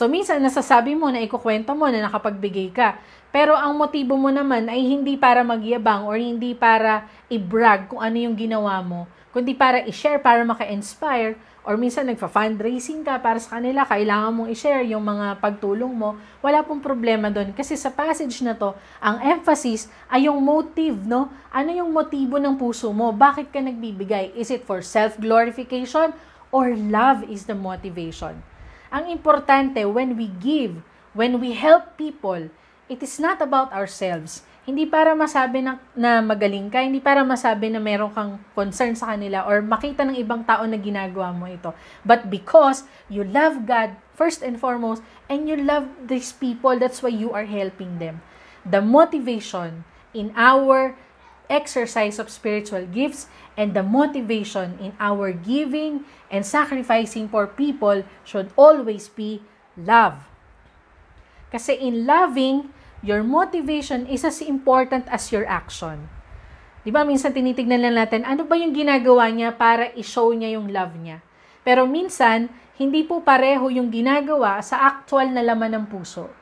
So, 0.00 0.08
minsan 0.08 0.40
nasasabi 0.40 0.96
mo 0.96 1.12
na 1.12 1.20
ikukwento 1.20 1.76
mo 1.76 1.84
na 1.92 2.08
nakapagbigay 2.08 2.72
ka. 2.72 2.96
Pero 3.28 3.52
ang 3.52 3.76
motibo 3.76 4.16
mo 4.16 4.32
naman 4.32 4.64
ay 4.72 4.80
hindi 4.80 5.20
para 5.20 5.44
magyabang 5.44 6.08
or 6.08 6.16
hindi 6.16 6.56
para 6.56 7.04
i-brag 7.28 7.92
kung 7.92 8.00
ano 8.00 8.16
yung 8.16 8.32
ginawa 8.32 8.80
mo, 8.80 9.04
kundi 9.28 9.52
para 9.52 9.84
i-share, 9.84 10.16
para 10.16 10.40
maka-inspire, 10.40 11.36
or 11.68 11.76
minsan 11.76 12.08
nagfa-fundraising 12.08 13.04
ka 13.04 13.20
para 13.20 13.36
sa 13.36 13.60
kanila, 13.60 13.84
kailangan 13.84 14.32
mong 14.32 14.48
i-share 14.48 14.88
yung 14.88 15.04
mga 15.04 15.36
pagtulong 15.36 15.92
mo, 15.92 16.16
wala 16.40 16.64
pong 16.64 16.80
problema 16.80 17.28
doon. 17.28 17.52
Kasi 17.52 17.76
sa 17.76 17.92
passage 17.92 18.40
na 18.40 18.56
to, 18.56 18.72
ang 19.04 19.20
emphasis 19.20 19.92
ay 20.08 20.32
yung 20.32 20.40
motive, 20.40 20.96
no? 21.04 21.28
Ano 21.52 21.76
yung 21.76 21.92
motibo 21.92 22.40
ng 22.40 22.56
puso 22.56 22.88
mo? 22.88 23.12
Bakit 23.12 23.52
ka 23.52 23.60
nagbibigay? 23.60 24.32
Is 24.32 24.48
it 24.48 24.64
for 24.64 24.80
self-glorification 24.80 26.16
or 26.48 26.72
love 26.72 27.20
is 27.28 27.44
the 27.44 27.52
motivation? 27.52 28.40
Ang 28.90 29.06
importante, 29.14 29.78
when 29.86 30.18
we 30.18 30.26
give, 30.42 30.82
when 31.14 31.38
we 31.38 31.54
help 31.54 31.94
people, 31.94 32.50
it 32.90 32.98
is 33.06 33.22
not 33.22 33.38
about 33.38 33.70
ourselves. 33.70 34.42
Hindi 34.66 34.84
para 34.84 35.14
masabi 35.14 35.62
na, 35.62 35.78
na 35.94 36.18
magaling 36.18 36.66
ka, 36.68 36.82
hindi 36.82 36.98
para 36.98 37.22
masabi 37.22 37.70
na 37.70 37.78
meron 37.78 38.10
kang 38.10 38.42
concern 38.52 38.98
sa 38.98 39.14
kanila 39.14 39.46
or 39.46 39.62
makita 39.62 40.02
ng 40.02 40.18
ibang 40.18 40.42
tao 40.42 40.66
na 40.66 40.74
ginagawa 40.74 41.30
mo 41.30 41.46
ito. 41.46 41.70
But 42.02 42.28
because 42.28 42.82
you 43.06 43.22
love 43.22 43.62
God 43.62 43.94
first 44.18 44.42
and 44.42 44.58
foremost 44.58 45.06
and 45.30 45.46
you 45.46 45.54
love 45.54 45.86
these 46.10 46.34
people, 46.34 46.74
that's 46.76 46.98
why 46.98 47.14
you 47.14 47.30
are 47.30 47.46
helping 47.46 48.02
them. 48.02 48.20
The 48.66 48.82
motivation 48.82 49.86
in 50.12 50.34
our 50.34 50.98
exercise 51.50 52.22
of 52.22 52.30
spiritual 52.30 52.86
gifts 52.88 53.26
and 53.58 53.74
the 53.74 53.82
motivation 53.82 54.78
in 54.78 54.94
our 55.02 55.34
giving 55.34 56.06
and 56.30 56.46
sacrificing 56.46 57.26
for 57.26 57.50
people 57.50 58.06
should 58.24 58.54
always 58.54 59.10
be 59.10 59.42
love. 59.76 60.30
Kasi 61.50 61.74
in 61.74 62.06
loving, 62.06 62.70
your 63.02 63.26
motivation 63.26 64.06
is 64.06 64.22
as 64.22 64.38
important 64.40 65.10
as 65.10 65.34
your 65.34 65.44
action. 65.50 66.06
Di 66.80 66.88
ba, 66.88 67.04
minsan 67.04 67.36
tinitignan 67.36 67.84
lang 67.84 67.98
natin, 67.98 68.24
ano 68.24 68.48
ba 68.48 68.56
yung 68.56 68.72
ginagawa 68.72 69.28
niya 69.28 69.52
para 69.52 69.92
i-show 69.98 70.32
niya 70.32 70.56
yung 70.56 70.72
love 70.72 70.96
niya. 70.96 71.20
Pero 71.60 71.84
minsan, 71.84 72.48
hindi 72.80 73.04
po 73.04 73.20
pareho 73.20 73.68
yung 73.68 73.92
ginagawa 73.92 74.64
sa 74.64 74.88
actual 74.88 75.28
na 75.28 75.44
laman 75.44 75.76
ng 75.76 75.86
puso. 75.92 76.32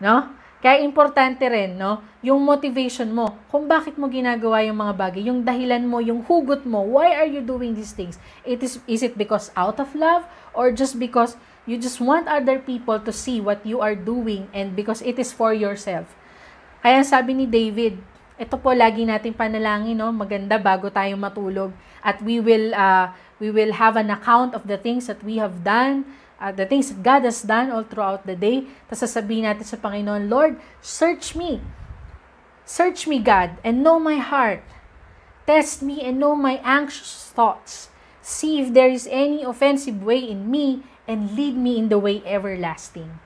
No? 0.00 0.39
Kaya 0.60 0.84
importante 0.84 1.40
rin, 1.48 1.80
no, 1.80 2.04
yung 2.20 2.44
motivation 2.44 3.08
mo, 3.08 3.32
kung 3.48 3.64
bakit 3.64 3.96
mo 3.96 4.12
ginagawa 4.12 4.60
yung 4.60 4.76
mga 4.76 4.94
bagay, 4.94 5.22
yung 5.24 5.40
dahilan 5.40 5.88
mo, 5.88 6.04
yung 6.04 6.20
hugot 6.20 6.68
mo, 6.68 6.84
why 6.84 7.16
are 7.16 7.28
you 7.28 7.40
doing 7.40 7.72
these 7.72 7.96
things? 7.96 8.20
It 8.44 8.60
is, 8.60 8.76
is 8.84 9.00
it 9.00 9.16
because 9.16 9.48
out 9.56 9.80
of 9.80 9.88
love 9.96 10.28
or 10.52 10.68
just 10.68 11.00
because 11.00 11.40
You 11.68 11.76
just 11.76 12.00
want 12.00 12.26
other 12.26 12.58
people 12.58 12.96
to 12.98 13.12
see 13.12 13.38
what 13.38 13.60
you 13.62 13.78
are 13.84 13.94
doing 13.94 14.48
and 14.56 14.72
because 14.72 15.04
it 15.04 15.22
is 15.22 15.30
for 15.30 15.52
yourself. 15.52 16.08
Kaya 16.80 17.04
sabi 17.04 17.36
ni 17.36 17.46
David, 17.46 18.00
ito 18.40 18.56
po 18.56 18.72
lagi 18.72 19.04
nating 19.04 19.36
panalangin, 19.36 20.00
no? 20.00 20.08
Maganda 20.08 20.56
bago 20.56 20.88
tayo 20.88 21.14
matulog 21.20 21.70
at 22.00 22.18
we 22.24 22.40
will 22.40 22.72
uh, 22.72 23.12
we 23.36 23.52
will 23.52 23.76
have 23.76 24.00
an 24.00 24.08
account 24.08 24.56
of 24.56 24.64
the 24.64 24.80
things 24.80 25.04
that 25.06 25.20
we 25.20 25.36
have 25.36 25.60
done, 25.60 26.08
uh, 26.40 26.50
the 26.50 26.64
things 26.64 26.90
God 26.90 27.22
has 27.28 27.44
done 27.44 27.70
all 27.70 27.84
throughout 27.84 28.24
the 28.24 28.34
day. 28.34 28.64
Tapos 28.88 29.04
sasabihin 29.04 29.44
natin 29.44 29.68
sa 29.68 29.76
Panginoon, 29.76 30.32
Lord, 30.32 30.56
search 30.80 31.36
me. 31.36 31.60
Search 32.64 33.04
me, 33.04 33.20
God, 33.20 33.60
and 33.60 33.84
know 33.84 34.00
my 34.00 34.16
heart. 34.16 34.64
Test 35.44 35.84
me 35.84 36.00
and 36.00 36.16
know 36.16 36.32
my 36.32 36.62
anxious 36.64 37.28
thoughts. 37.34 37.92
See 38.22 38.62
if 38.62 38.72
there 38.72 38.88
is 38.88 39.10
any 39.10 39.42
offensive 39.42 40.00
way 40.00 40.22
in 40.22 40.48
me 40.48 40.86
and 41.04 41.34
lead 41.34 41.58
me 41.58 41.76
in 41.76 41.90
the 41.90 41.98
way 41.98 42.22
everlasting. 42.22 43.18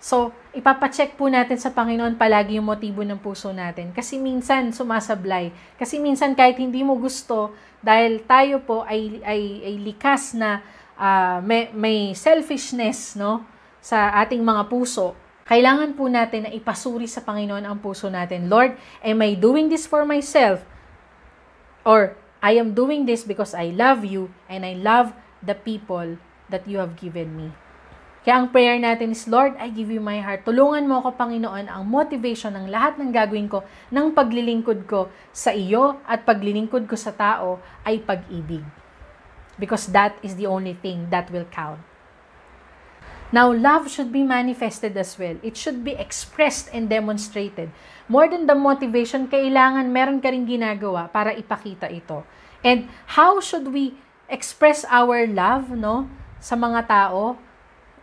So, 0.00 0.32
ipapacheck 0.54 1.18
po 1.18 1.26
natin 1.26 1.58
sa 1.58 1.74
Panginoon 1.74 2.14
palagi 2.16 2.56
yung 2.56 2.70
motibo 2.70 3.02
ng 3.02 3.18
puso 3.18 3.50
natin. 3.50 3.90
Kasi 3.90 4.16
minsan 4.16 4.70
sumasablay. 4.70 5.50
Kasi 5.76 5.98
minsan 5.98 6.32
kahit 6.32 6.56
hindi 6.62 6.80
mo 6.80 6.96
gusto, 6.96 7.52
dahil 7.82 8.22
tayo 8.24 8.62
po 8.62 8.86
ay, 8.86 9.20
ay, 9.26 9.66
ay 9.66 9.74
likas 9.82 10.32
na 10.38 10.62
uh, 10.96 11.38
may, 11.44 11.70
may 11.72 12.12
selfishness 12.16 13.14
no, 13.14 13.44
sa 13.80 14.10
ating 14.24 14.42
mga 14.42 14.66
puso, 14.66 15.14
kailangan 15.46 15.94
po 15.94 16.10
natin 16.10 16.48
na 16.48 16.52
ipasuri 16.52 17.06
sa 17.06 17.22
Panginoon 17.22 17.62
ang 17.62 17.78
puso 17.78 18.10
natin. 18.10 18.50
Lord, 18.50 18.74
am 19.04 19.22
I 19.22 19.38
doing 19.38 19.70
this 19.70 19.86
for 19.86 20.02
myself? 20.02 20.66
Or, 21.86 22.18
I 22.42 22.58
am 22.58 22.74
doing 22.74 23.06
this 23.06 23.22
because 23.22 23.54
I 23.54 23.70
love 23.70 24.02
you 24.02 24.28
and 24.50 24.66
I 24.66 24.74
love 24.74 25.14
the 25.40 25.54
people 25.54 26.18
that 26.50 26.66
you 26.66 26.82
have 26.82 26.98
given 26.98 27.34
me. 27.34 27.54
Kaya 28.26 28.42
ang 28.42 28.50
prayer 28.50 28.74
natin 28.74 29.14
is, 29.14 29.30
Lord, 29.30 29.54
I 29.54 29.70
give 29.70 29.86
you 29.86 30.02
my 30.02 30.18
heart. 30.18 30.42
Tulungan 30.42 30.90
mo 30.90 30.98
ako, 30.98 31.14
Panginoon, 31.14 31.70
ang 31.70 31.86
motivation 31.86 32.58
ng 32.58 32.66
lahat 32.66 32.98
ng 32.98 33.14
gagawin 33.14 33.46
ko, 33.46 33.62
ng 33.94 34.10
paglilingkod 34.18 34.82
ko 34.90 35.14
sa 35.30 35.54
iyo 35.54 36.02
at 36.02 36.26
paglilingkod 36.26 36.90
ko 36.90 36.98
sa 36.98 37.14
tao 37.14 37.62
ay 37.86 38.02
pag-ibig. 38.02 38.66
Because 39.56 39.88
that 39.96 40.20
is 40.20 40.36
the 40.36 40.46
only 40.46 40.76
thing 40.76 41.08
that 41.10 41.32
will 41.32 41.48
count. 41.48 41.80
Now, 43.34 43.50
love 43.50 43.90
should 43.90 44.14
be 44.14 44.22
manifested 44.22 44.94
as 44.94 45.18
well. 45.18 45.34
It 45.42 45.56
should 45.56 45.82
be 45.82 45.98
expressed 45.98 46.70
and 46.70 46.86
demonstrated. 46.86 47.74
More 48.06 48.30
than 48.30 48.46
the 48.46 48.54
motivation, 48.54 49.26
kailangan 49.26 49.90
meron 49.90 50.22
ka 50.22 50.30
rin 50.30 50.46
ginagawa 50.46 51.10
para 51.10 51.34
ipakita 51.34 51.90
ito. 51.90 52.22
And 52.62 52.86
how 53.18 53.42
should 53.42 53.74
we 53.74 53.98
express 54.30 54.86
our 54.86 55.26
love, 55.26 55.74
no? 55.74 56.06
sa 56.46 56.54
mga 56.54 56.86
tao 56.86 57.34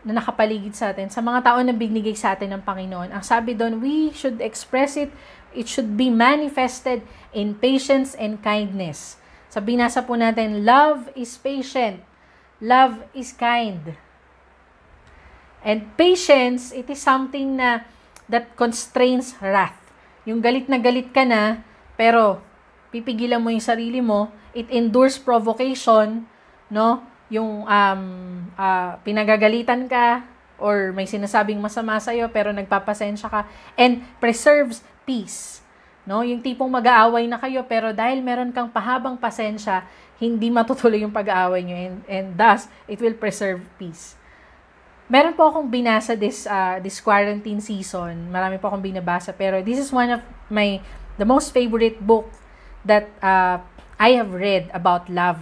na 0.03 0.19
nakapaligid 0.19 0.75
sa 0.75 0.91
atin, 0.91 1.07
sa 1.07 1.23
mga 1.23 1.47
tao 1.47 1.59
na 1.63 1.71
binigay 1.71 2.11
sa 2.11 2.35
atin 2.35 2.51
ng 2.51 2.63
Panginoon. 2.67 3.15
Ang 3.15 3.23
sabi 3.23 3.55
doon, 3.55 3.79
we 3.79 4.11
should 4.11 4.43
express 4.43 4.99
it, 4.99 5.15
it 5.55 5.71
should 5.71 5.95
be 5.95 6.11
manifested 6.11 7.07
in 7.31 7.55
patience 7.55 8.11
and 8.19 8.43
kindness. 8.43 9.15
Sabi 9.53 9.77
nasa 9.77 10.01
po 10.01 10.17
natin, 10.17 10.65
love 10.65 11.13
is 11.13 11.37
patient, 11.37 12.01
love 12.57 13.05
is 13.13 13.29
kind. 13.37 13.93
And 15.61 15.93
patience, 15.93 16.73
it 16.73 16.89
is 16.89 16.97
something 16.97 17.61
na 17.61 17.85
that 18.25 18.57
constrains 18.57 19.37
wrath. 19.37 19.77
Yung 20.25 20.41
galit 20.41 20.65
na 20.65 20.81
galit 20.81 21.13
ka 21.13 21.21
na, 21.21 21.61
pero 21.93 22.41
pipigilan 22.89 23.37
mo 23.37 23.53
yung 23.53 23.61
sarili 23.61 24.01
mo, 24.01 24.33
it 24.57 24.65
endures 24.73 25.21
provocation, 25.21 26.25
no? 26.73 27.13
yung 27.33 27.65
um, 27.65 28.03
uh, 28.53 28.93
pinagagalitan 29.01 29.89
ka 29.89 30.21
or 30.61 30.93
may 30.93 31.09
sinasabing 31.09 31.57
masama 31.57 31.97
sa 31.97 32.13
iyo 32.13 32.29
pero 32.29 32.53
nagpapasensya 32.53 33.25
ka 33.25 33.41
and 33.73 34.05
preserves 34.21 34.85
peace. 35.01 35.62
No, 36.03 36.19
yung 36.19 36.43
tipong 36.43 36.67
mag-aaway 36.67 37.25
na 37.31 37.39
kayo 37.39 37.63
pero 37.63 37.95
dahil 37.95 38.19
meron 38.19 38.51
kang 38.51 38.67
pahabang 38.67 39.15
pasensya, 39.15 39.87
hindi 40.19 40.51
matutuloy 40.51 40.99
yung 40.99 41.15
pag-aaway 41.15 41.63
niyo 41.63 41.77
and, 41.79 41.97
and 42.11 42.27
thus 42.35 42.67
it 42.91 42.99
will 42.99 43.15
preserve 43.15 43.63
peace. 43.79 44.19
Meron 45.07 45.35
po 45.35 45.47
akong 45.47 45.67
binasa 45.67 46.15
this 46.15 46.47
uh, 46.47 46.79
this 46.79 46.99
quarantine 47.03 47.59
season. 47.59 48.31
Marami 48.31 48.59
po 48.59 48.71
akong 48.71 48.83
binabasa 48.83 49.31
pero 49.35 49.59
this 49.63 49.79
is 49.79 49.91
one 49.91 50.11
of 50.11 50.21
my 50.51 50.79
the 51.15 51.27
most 51.27 51.51
favorite 51.55 51.99
book 52.03 52.27
that 52.83 53.07
uh, 53.23 53.59
I 53.95 54.19
have 54.19 54.35
read 54.35 54.67
about 54.75 55.07
love 55.07 55.39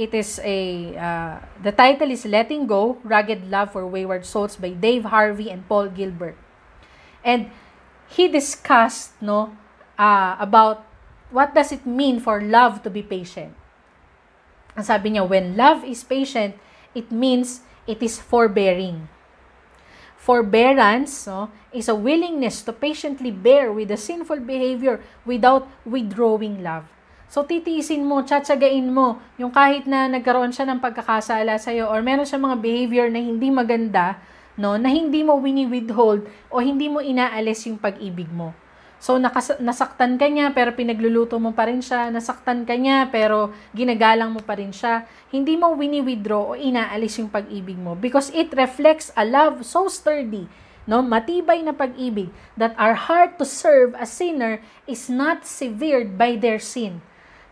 It 0.00 0.16
is 0.16 0.40
a, 0.40 0.96
uh, 0.96 1.44
the 1.60 1.76
title 1.76 2.08
is 2.08 2.24
Letting 2.24 2.64
Go, 2.64 2.96
Rugged 3.04 3.52
Love 3.52 3.76
for 3.76 3.84
Wayward 3.84 4.24
Souls 4.24 4.56
by 4.56 4.72
Dave 4.72 5.04
Harvey 5.04 5.52
and 5.52 5.68
Paul 5.68 5.92
Gilbert. 5.92 6.40
And 7.20 7.52
he 8.08 8.24
discussed, 8.24 9.12
no, 9.20 9.52
uh, 10.00 10.40
about 10.40 10.88
what 11.28 11.52
does 11.52 11.68
it 11.70 11.84
mean 11.84 12.16
for 12.16 12.40
love 12.40 12.80
to 12.80 12.88
be 12.88 13.04
patient. 13.04 13.52
Ang 14.72 14.84
sabi 14.88 15.12
niya, 15.12 15.28
when 15.28 15.60
love 15.60 15.84
is 15.84 16.00
patient, 16.00 16.56
it 16.96 17.12
means 17.12 17.60
it 17.84 18.00
is 18.00 18.16
forbearing. 18.16 19.12
Forbearance 20.16 21.28
no, 21.28 21.52
is 21.72 21.88
a 21.88 21.96
willingness 21.96 22.64
to 22.64 22.72
patiently 22.72 23.32
bear 23.32 23.72
with 23.72 23.88
the 23.92 24.00
sinful 24.00 24.40
behavior 24.40 25.00
without 25.28 25.68
withdrawing 25.84 26.64
love. 26.64 26.88
So, 27.30 27.46
titiisin 27.46 28.02
mo, 28.02 28.26
tsatsagain 28.26 28.90
mo, 28.90 29.22
yung 29.38 29.54
kahit 29.54 29.86
na 29.86 30.10
nagkaroon 30.10 30.50
siya 30.50 30.66
ng 30.66 30.82
pagkakasala 30.82 31.62
sa'yo 31.62 31.86
or 31.86 32.02
meron 32.02 32.26
siya 32.26 32.42
mga 32.42 32.58
behavior 32.58 33.06
na 33.06 33.22
hindi 33.22 33.54
maganda, 33.54 34.18
no, 34.58 34.74
na 34.74 34.90
hindi 34.90 35.22
mo 35.22 35.38
wini-withhold 35.38 36.26
o 36.50 36.58
hindi 36.58 36.90
mo 36.90 36.98
inaalis 36.98 37.70
yung 37.70 37.78
pag-ibig 37.78 38.26
mo. 38.34 38.50
So, 39.00 39.16
nakas- 39.16 39.56
nasaktan 39.64 40.20
ka 40.20 40.28
niya, 40.28 40.52
pero 40.52 40.76
pinagluluto 40.76 41.40
mo 41.40 41.56
pa 41.56 41.72
rin 41.72 41.80
siya. 41.80 42.12
Nasaktan 42.12 42.68
ka 42.68 42.76
niya, 42.76 43.08
pero 43.08 43.48
ginagalang 43.72 44.36
mo 44.36 44.44
pa 44.44 44.60
rin 44.60 44.76
siya. 44.76 45.08
Hindi 45.32 45.56
mo 45.56 45.72
wini-withdraw 45.72 46.52
o 46.52 46.58
inaalis 46.60 47.16
yung 47.16 47.32
pag-ibig 47.32 47.80
mo 47.80 47.96
because 47.96 48.28
it 48.36 48.52
reflects 48.52 49.08
a 49.16 49.24
love 49.24 49.64
so 49.64 49.88
sturdy, 49.88 50.44
no? 50.84 51.00
matibay 51.00 51.64
na 51.64 51.72
pag-ibig 51.72 52.28
that 52.60 52.76
our 52.76 52.92
heart 52.92 53.40
to 53.40 53.48
serve 53.48 53.96
a 53.96 54.04
sinner 54.04 54.60
is 54.84 55.08
not 55.08 55.48
severed 55.48 56.20
by 56.20 56.36
their 56.36 56.60
sin. 56.60 57.00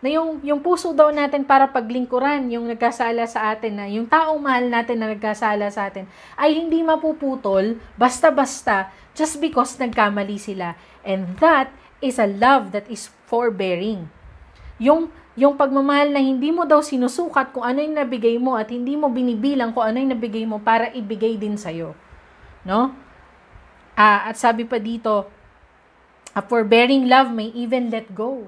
Na 0.04 0.12
yung, 0.14 0.38
yung 0.44 0.60
puso 0.60 0.92
daw 0.94 1.10
natin 1.10 1.42
para 1.48 1.66
paglingkuran, 1.72 2.52
yung 2.54 2.68
nagkasala 2.70 3.24
sa 3.24 3.56
atin, 3.56 3.72
na 3.82 3.84
yung 3.88 4.06
taong 4.06 4.38
mahal 4.38 4.68
natin 4.68 5.00
na 5.00 5.10
nagkasala 5.10 5.66
sa 5.72 5.90
atin, 5.90 6.06
ay 6.38 6.54
hindi 6.54 6.84
mapuputol 6.84 7.80
basta-basta 7.98 8.92
just 9.18 9.42
because 9.42 9.74
nagkamali 9.74 10.38
sila. 10.38 10.78
And 11.08 11.40
that 11.40 11.72
is 12.04 12.20
a 12.20 12.28
love 12.28 12.76
that 12.76 12.84
is 12.92 13.08
forbearing. 13.24 14.12
Yung, 14.76 15.08
yung 15.32 15.56
pagmamahal 15.56 16.12
na 16.12 16.20
hindi 16.20 16.52
mo 16.52 16.68
daw 16.68 16.84
sinusukat 16.84 17.56
kung 17.56 17.64
ano 17.64 17.80
yung 17.80 17.96
nabigay 17.96 18.36
mo 18.36 18.60
at 18.60 18.68
hindi 18.68 18.92
mo 18.92 19.08
binibilang 19.08 19.72
kung 19.72 19.88
ano 19.88 19.96
yung 19.96 20.12
nabigay 20.12 20.44
mo 20.44 20.60
para 20.60 20.92
ibigay 20.92 21.40
din 21.40 21.56
sa'yo. 21.56 21.96
No? 22.68 22.92
Ah, 23.96 24.28
at 24.28 24.36
sabi 24.36 24.68
pa 24.68 24.76
dito, 24.76 25.26
a 26.36 26.40
forbearing 26.44 27.10
love 27.10 27.34
may 27.34 27.50
even 27.50 27.90
let 27.90 28.06
go. 28.14 28.46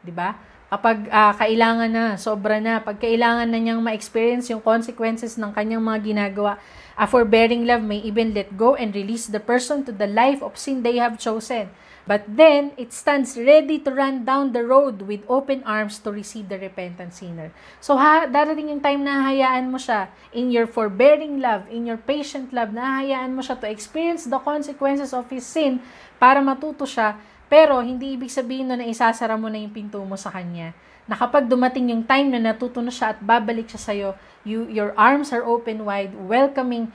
'Di 0.00 0.12
ba? 0.14 0.38
Kapag 0.68 1.08
uh, 1.08 1.32
kailangan 1.32 1.88
na, 1.88 2.04
sobra 2.20 2.60
na, 2.60 2.84
pag 2.84 3.00
kailangan 3.00 3.48
na 3.48 3.56
niyang 3.56 3.80
ma-experience 3.80 4.52
yung 4.52 4.60
consequences 4.60 5.40
ng 5.40 5.48
kanyang 5.56 5.80
mga 5.80 6.12
ginagawa, 6.12 6.60
a 6.92 7.08
forbearing 7.08 7.64
love 7.64 7.80
may 7.80 8.04
even 8.04 8.36
let 8.36 8.52
go 8.52 8.76
and 8.76 8.92
release 8.92 9.32
the 9.32 9.40
person 9.40 9.80
to 9.80 9.96
the 9.96 10.04
life 10.04 10.44
of 10.44 10.60
sin 10.60 10.84
they 10.84 11.00
have 11.00 11.16
chosen. 11.16 11.72
But 12.08 12.24
then, 12.24 12.72
it 12.80 12.96
stands 12.96 13.36
ready 13.36 13.76
to 13.84 13.92
run 13.92 14.24
down 14.24 14.56
the 14.56 14.64
road 14.64 15.04
with 15.04 15.28
open 15.28 15.60
arms 15.68 16.00
to 16.00 16.08
receive 16.08 16.48
the 16.48 16.56
repentant 16.56 17.12
sinner. 17.12 17.52
So, 17.84 18.00
ha, 18.00 18.24
darating 18.24 18.72
yung 18.72 18.80
time 18.80 19.04
na 19.04 19.28
hayaan 19.28 19.68
mo 19.68 19.76
siya 19.76 20.08
in 20.32 20.48
your 20.48 20.64
forbearing 20.64 21.36
love, 21.36 21.68
in 21.68 21.84
your 21.84 22.00
patient 22.00 22.48
love, 22.56 22.72
na 22.72 23.04
hayaan 23.04 23.36
mo 23.36 23.44
siya 23.44 23.60
to 23.60 23.68
experience 23.68 24.24
the 24.24 24.40
consequences 24.40 25.12
of 25.12 25.28
his 25.28 25.44
sin 25.44 25.84
para 26.16 26.40
matuto 26.40 26.88
siya. 26.88 27.20
Pero, 27.52 27.84
hindi 27.84 28.16
ibig 28.16 28.32
sabihin 28.32 28.72
na 28.72 28.80
isasara 28.88 29.36
mo 29.36 29.52
na 29.52 29.60
yung 29.60 29.76
pinto 29.76 30.00
mo 30.00 30.16
sa 30.16 30.32
kanya. 30.32 30.72
Na 31.04 31.12
kapag 31.12 31.44
dumating 31.44 31.92
yung 31.92 32.08
time 32.08 32.32
na 32.32 32.40
natuto 32.40 32.80
na 32.80 32.88
siya 32.88 33.12
at 33.12 33.20
babalik 33.20 33.68
siya 33.68 33.84
sa'yo, 33.84 34.08
you, 34.48 34.64
your 34.72 34.96
arms 34.96 35.28
are 35.28 35.44
open 35.44 35.84
wide, 35.84 36.16
welcoming 36.16 36.88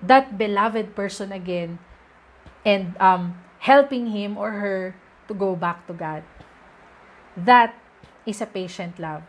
that 0.00 0.40
beloved 0.40 0.96
person 0.96 1.28
again. 1.28 1.76
And, 2.64 2.96
um, 2.96 3.36
helping 3.66 4.14
him 4.14 4.38
or 4.38 4.62
her 4.62 4.94
to 5.26 5.34
go 5.34 5.58
back 5.58 5.82
to 5.90 5.92
God. 5.92 6.22
That 7.34 7.74
is 8.22 8.38
a 8.40 8.46
patient 8.46 9.02
love. 9.02 9.26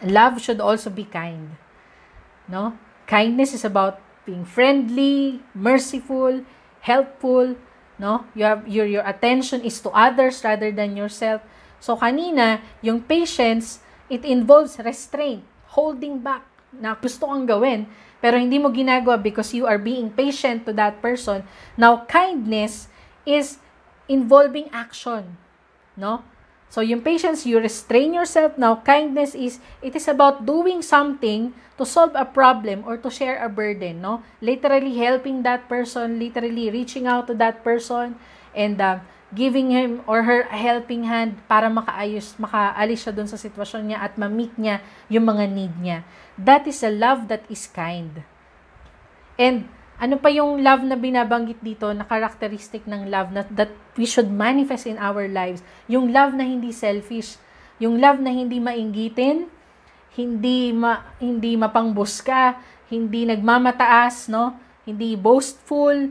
Love 0.00 0.40
should 0.40 0.60
also 0.60 0.88
be 0.88 1.04
kind. 1.04 1.60
No? 2.48 2.80
Kindness 3.04 3.52
is 3.52 3.64
about 3.64 4.00
being 4.24 4.44
friendly, 4.44 5.44
merciful, 5.52 6.44
helpful, 6.80 7.56
no? 8.00 8.24
You 8.32 8.44
have 8.44 8.68
your 8.68 8.86
your 8.86 9.04
attention 9.04 9.64
is 9.64 9.80
to 9.84 9.90
others 9.90 10.40
rather 10.44 10.70
than 10.70 10.96
yourself. 10.96 11.42
So 11.80 11.96
kanina, 11.96 12.60
yung 12.80 13.04
patience, 13.04 13.80
it 14.08 14.24
involves 14.24 14.76
restraint, 14.80 15.44
holding 15.72 16.20
back 16.20 16.44
na 16.72 16.92
gusto 16.94 17.24
kang 17.24 17.48
gawin 17.48 17.88
pero 18.18 18.38
hindi 18.38 18.58
mo 18.58 18.70
ginagawa 18.70 19.20
because 19.20 19.54
you 19.54 19.66
are 19.66 19.78
being 19.78 20.10
patient 20.10 20.66
to 20.66 20.72
that 20.74 20.98
person. 20.98 21.46
Now, 21.78 22.06
kindness 22.06 22.90
is 23.22 23.62
involving 24.08 24.70
action, 24.72 25.36
no? 25.94 26.24
So, 26.68 26.84
yung 26.84 27.00
patience, 27.00 27.48
you 27.48 27.56
restrain 27.56 28.12
yourself. 28.12 28.60
Now, 28.60 28.84
kindness 28.84 29.32
is, 29.32 29.56
it 29.80 29.96
is 29.96 30.04
about 30.04 30.44
doing 30.44 30.84
something 30.84 31.56
to 31.80 31.84
solve 31.86 32.12
a 32.12 32.28
problem 32.28 32.84
or 32.84 33.00
to 33.00 33.08
share 33.08 33.40
a 33.40 33.48
burden, 33.48 34.02
no? 34.04 34.20
Literally 34.44 34.98
helping 35.00 35.42
that 35.48 35.68
person, 35.68 36.20
literally 36.20 36.68
reaching 36.68 37.06
out 37.06 37.26
to 37.28 37.34
that 37.40 37.64
person, 37.64 38.20
and 38.52 38.80
uh, 38.80 39.00
giving 39.28 39.68
him 39.68 40.00
or 40.08 40.24
her 40.24 40.48
a 40.48 40.56
helping 40.56 41.04
hand 41.04 41.36
para 41.44 41.68
makaayos, 41.68 42.36
makaalis 42.40 43.04
siya 43.04 43.12
dun 43.12 43.28
sa 43.28 43.36
sitwasyon 43.36 43.92
niya 43.92 43.98
at 44.00 44.16
ma-meet 44.16 44.56
niya 44.56 44.80
yung 45.12 45.28
mga 45.28 45.44
need 45.52 45.74
niya. 45.76 45.98
That 46.40 46.64
is 46.64 46.80
a 46.80 46.88
love 46.88 47.28
that 47.28 47.44
is 47.52 47.68
kind. 47.68 48.24
And 49.36 49.68
ano 50.00 50.16
pa 50.16 50.32
yung 50.32 50.62
love 50.64 50.86
na 50.86 50.96
binabanggit 50.96 51.60
dito 51.60 51.90
na 51.92 52.06
characteristic 52.06 52.86
ng 52.88 53.10
love 53.10 53.34
na, 53.34 53.44
that 53.52 53.68
we 53.98 54.08
should 54.08 54.30
manifest 54.32 54.88
in 54.88 54.96
our 54.96 55.28
lives? 55.28 55.60
Yung 55.90 56.08
love 56.08 56.32
na 56.32 56.46
hindi 56.46 56.72
selfish, 56.72 57.36
yung 57.76 58.00
love 58.00 58.22
na 58.22 58.32
hindi 58.32 58.62
mainggitin, 58.62 59.50
hindi 60.16 60.72
ma, 60.72 61.14
hindi 61.20 61.58
mapangbuska, 61.58 62.56
hindi 62.88 63.28
nagmamataas, 63.28 64.32
no? 64.32 64.56
Hindi 64.88 65.18
boastful, 65.20 66.08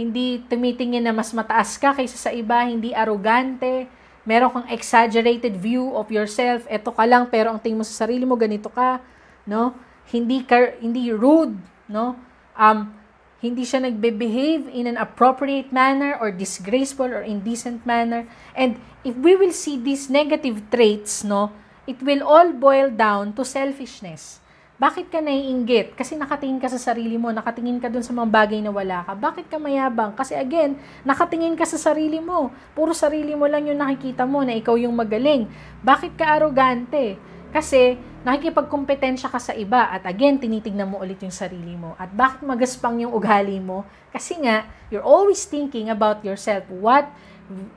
hindi 0.00 0.40
tumitingin 0.48 1.04
na 1.04 1.12
mas 1.12 1.36
mataas 1.36 1.76
ka 1.76 1.92
kaysa 1.92 2.16
sa 2.16 2.30
iba, 2.32 2.64
hindi 2.64 2.96
arrogante, 2.96 3.84
meron 4.24 4.48
kang 4.48 4.68
exaggerated 4.72 5.60
view 5.60 5.92
of 5.92 6.08
yourself, 6.08 6.64
eto 6.72 6.88
ka 6.88 7.04
lang 7.04 7.28
pero 7.28 7.52
ang 7.52 7.60
tingin 7.60 7.76
mo 7.76 7.84
sa 7.84 8.08
sarili 8.08 8.24
mo 8.24 8.32
ganito 8.40 8.72
ka 8.72 9.04
no? 9.50 9.76
Hindi 10.10 10.42
ka, 10.46 10.78
hindi 10.82 11.10
rude, 11.14 11.58
no? 11.90 12.18
Um, 12.58 12.94
hindi 13.40 13.64
siya 13.64 13.82
nagbe-behave 13.82 14.68
in 14.68 14.86
an 14.86 15.00
appropriate 15.00 15.72
manner 15.72 16.14
or 16.20 16.28
disgraceful 16.28 17.08
or 17.08 17.24
indecent 17.24 17.82
manner. 17.88 18.28
And 18.52 18.76
if 19.02 19.16
we 19.16 19.34
will 19.34 19.54
see 19.54 19.80
these 19.80 20.12
negative 20.12 20.68
traits, 20.68 21.24
no, 21.24 21.50
it 21.88 22.04
will 22.04 22.20
all 22.20 22.52
boil 22.52 22.92
down 22.92 23.32
to 23.40 23.42
selfishness. 23.46 24.44
Bakit 24.80 25.12
ka 25.12 25.20
naiinggit? 25.20 25.92
Kasi 25.92 26.16
nakatingin 26.16 26.56
ka 26.56 26.72
sa 26.72 26.80
sarili 26.80 27.20
mo, 27.20 27.28
nakatingin 27.28 27.76
ka 27.84 27.92
dun 27.92 28.00
sa 28.00 28.16
mga 28.16 28.32
bagay 28.32 28.64
na 28.64 28.72
wala 28.72 29.04
ka. 29.04 29.12
Bakit 29.12 29.52
ka 29.52 29.60
mayabang? 29.60 30.16
Kasi 30.16 30.32
again, 30.32 30.80
nakatingin 31.04 31.52
ka 31.52 31.68
sa 31.68 31.76
sarili 31.76 32.16
mo. 32.16 32.48
Puro 32.72 32.96
sarili 32.96 33.36
mo 33.36 33.44
lang 33.44 33.68
yung 33.68 33.76
nakikita 33.76 34.24
mo 34.24 34.40
na 34.40 34.56
ikaw 34.56 34.80
yung 34.80 34.96
magaling. 34.96 35.52
Bakit 35.84 36.16
ka 36.16 36.40
arogante? 36.40 37.20
Kasi 37.52 38.00
nakikipagkompetensya 38.24 39.28
ka 39.28 39.36
sa 39.36 39.52
iba 39.52 39.92
at 39.92 40.08
again, 40.08 40.40
tinitignan 40.40 40.88
mo 40.88 41.04
ulit 41.04 41.20
yung 41.20 41.34
sarili 41.34 41.76
mo. 41.76 41.92
At 42.00 42.16
bakit 42.16 42.40
magaspang 42.40 43.04
yung 43.04 43.12
ugali 43.12 43.60
mo? 43.60 43.84
Kasi 44.16 44.40
nga, 44.40 44.64
you're 44.88 45.04
always 45.04 45.44
thinking 45.44 45.92
about 45.92 46.24
yourself. 46.24 46.64
What 46.72 47.12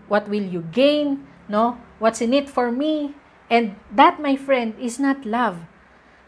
what 0.07 0.31
will 0.31 0.47
you 0.47 0.63
gain? 0.71 1.27
No? 1.51 1.75
What's 1.99 2.23
in 2.23 2.31
it 2.31 2.47
for 2.47 2.71
me? 2.71 3.11
And 3.51 3.75
that, 3.91 4.23
my 4.23 4.39
friend, 4.39 4.71
is 4.79 5.03
not 5.03 5.27
love. 5.27 5.72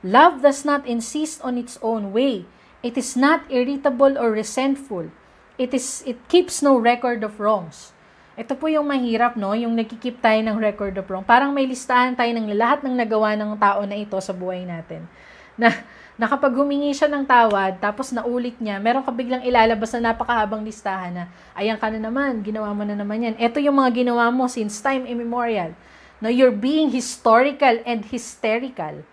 Love 0.05 0.45
does 0.45 0.61
not 0.61 0.85
insist 0.85 1.41
on 1.41 1.57
its 1.57 1.81
own 1.81 2.13
way. 2.13 2.45
It 2.85 2.93
is 2.93 3.17
not 3.17 3.41
irritable 3.49 4.21
or 4.21 4.29
resentful. 4.29 5.09
It 5.57 5.73
is 5.73 6.05
it 6.05 6.21
keeps 6.29 6.61
no 6.61 6.77
record 6.77 7.25
of 7.25 7.41
wrongs. 7.41 7.89
Ito 8.37 8.53
po 8.53 8.69
yung 8.69 8.85
mahirap, 8.85 9.33
no? 9.33 9.57
Yung 9.57 9.73
nagkikip 9.73 10.21
tayo 10.21 10.37
ng 10.45 10.61
record 10.61 10.93
of 11.01 11.09
wrong. 11.09 11.25
Parang 11.25 11.49
may 11.49 11.65
listahan 11.65 12.13
tayo 12.13 12.29
ng 12.37 12.53
lahat 12.53 12.85
ng 12.85 12.93
nagawa 12.93 13.33
ng 13.33 13.57
tao 13.57 13.81
na 13.89 13.97
ito 13.97 14.13
sa 14.21 14.29
buhay 14.29 14.61
natin. 14.61 15.09
Na, 15.55 15.71
na 16.19 16.27
humingi 16.27 16.91
siya 16.91 17.07
ng 17.07 17.23
tawad, 17.23 17.79
tapos 17.79 18.11
naulit 18.11 18.59
niya, 18.59 18.75
meron 18.75 19.07
ka 19.07 19.11
biglang 19.15 19.39
ilalabas 19.39 19.95
na 19.95 20.11
napakahabang 20.11 20.67
listahan 20.67 21.15
na, 21.15 21.23
ayan 21.55 21.79
ka 21.79 21.87
na 21.87 21.95
naman, 21.95 22.43
ginawa 22.43 22.75
mo 22.75 22.83
na 22.83 22.91
naman 22.91 23.23
yan. 23.23 23.35
Ito 23.39 23.63
yung 23.63 23.79
mga 23.79 24.03
ginawa 24.03 24.27
mo 24.35 24.51
since 24.51 24.83
time 24.83 25.07
immemorial. 25.07 25.71
No, 26.19 26.27
you're 26.27 26.51
being 26.51 26.91
historical 26.91 27.79
and 27.87 28.03
hysterical. 28.11 29.07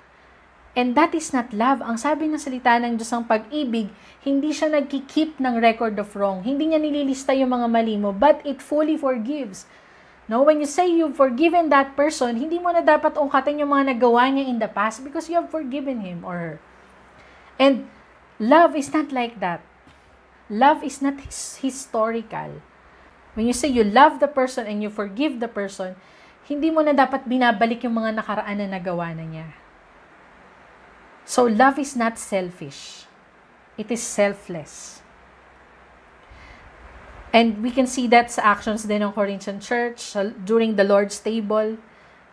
And 0.72 0.96
that 0.96 1.12
is 1.12 1.36
not 1.36 1.52
love. 1.52 1.84
Ang 1.84 2.00
sabi 2.00 2.32
ng 2.32 2.40
salita 2.40 2.80
ng 2.80 2.96
Diyos 2.96 3.12
ang 3.12 3.28
pag-ibig, 3.28 3.92
hindi 4.24 4.56
siya 4.56 4.72
nagkikip 4.72 5.36
ng 5.36 5.60
record 5.60 6.00
of 6.00 6.16
wrong. 6.16 6.40
Hindi 6.40 6.72
niya 6.72 6.80
nililista 6.80 7.36
yung 7.36 7.52
mga 7.52 7.68
mali 7.68 8.00
mo, 8.00 8.08
but 8.08 8.40
it 8.48 8.64
fully 8.64 8.96
forgives. 8.96 9.68
No, 10.32 10.40
when 10.40 10.64
you 10.64 10.70
say 10.70 10.88
you've 10.88 11.18
forgiven 11.18 11.68
that 11.68 11.92
person, 11.92 12.40
hindi 12.40 12.56
mo 12.56 12.72
na 12.72 12.80
dapat 12.80 13.20
ungkatin 13.20 13.60
yung 13.60 13.68
mga 13.68 13.92
nagawa 13.92 14.32
niya 14.32 14.48
in 14.48 14.56
the 14.56 14.70
past 14.70 15.04
because 15.04 15.28
you 15.28 15.36
have 15.36 15.52
forgiven 15.52 16.00
him 16.00 16.24
or 16.24 16.40
her. 16.40 16.56
And 17.60 17.92
love 18.40 18.72
is 18.72 18.88
not 18.96 19.12
like 19.12 19.44
that. 19.44 19.60
Love 20.48 20.80
is 20.80 21.04
not 21.04 21.20
his- 21.20 21.60
historical. 21.60 22.64
When 23.36 23.44
you 23.44 23.52
say 23.52 23.68
you 23.68 23.84
love 23.84 24.24
the 24.24 24.28
person 24.28 24.64
and 24.64 24.80
you 24.80 24.88
forgive 24.88 25.36
the 25.36 25.52
person, 25.52 26.00
hindi 26.48 26.72
mo 26.72 26.80
na 26.80 26.96
dapat 26.96 27.28
binabalik 27.28 27.84
yung 27.84 28.00
mga 28.00 28.24
nakaraan 28.24 28.56
na 28.56 28.72
nagawa 28.72 29.12
na 29.12 29.28
niya. 29.28 29.61
So, 31.24 31.44
love 31.44 31.78
is 31.78 31.94
not 31.94 32.18
selfish. 32.18 33.06
It 33.78 33.90
is 33.90 34.02
selfless. 34.02 35.02
And 37.32 37.64
we 37.64 37.72
can 37.72 37.88
see 37.88 38.04
that 38.12 38.28
sa 38.28 38.52
actions 38.52 38.84
din 38.84 39.00
ng 39.00 39.16
Corinthian 39.16 39.56
church 39.56 40.12
during 40.44 40.76
the 40.76 40.84
Lord's 40.84 41.16
table. 41.16 41.80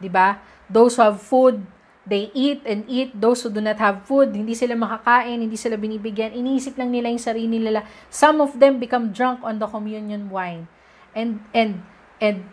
Di 0.03 0.11
ba? 0.11 0.43
Those 0.67 0.99
who 0.99 1.07
have 1.07 1.23
food, 1.23 1.63
they 2.03 2.27
eat 2.35 2.67
and 2.67 2.83
eat. 2.91 3.15
Those 3.15 3.47
who 3.47 3.49
do 3.49 3.63
not 3.63 3.79
have 3.79 4.03
food, 4.03 4.35
hindi 4.35 4.51
sila 4.51 4.75
makakain, 4.75 5.39
hindi 5.39 5.55
sila 5.55 5.79
binibigyan. 5.79 6.35
Iniisip 6.35 6.75
lang 6.75 6.91
nila 6.91 7.07
yung 7.07 7.23
sarili 7.23 7.55
nila. 7.63 7.87
Some 8.11 8.43
of 8.43 8.59
them 8.59 8.75
become 8.83 9.15
drunk 9.15 9.39
on 9.39 9.63
the 9.63 9.71
communion 9.71 10.27
wine. 10.27 10.67
And, 11.15 11.47
and, 11.55 11.87
and 12.19 12.51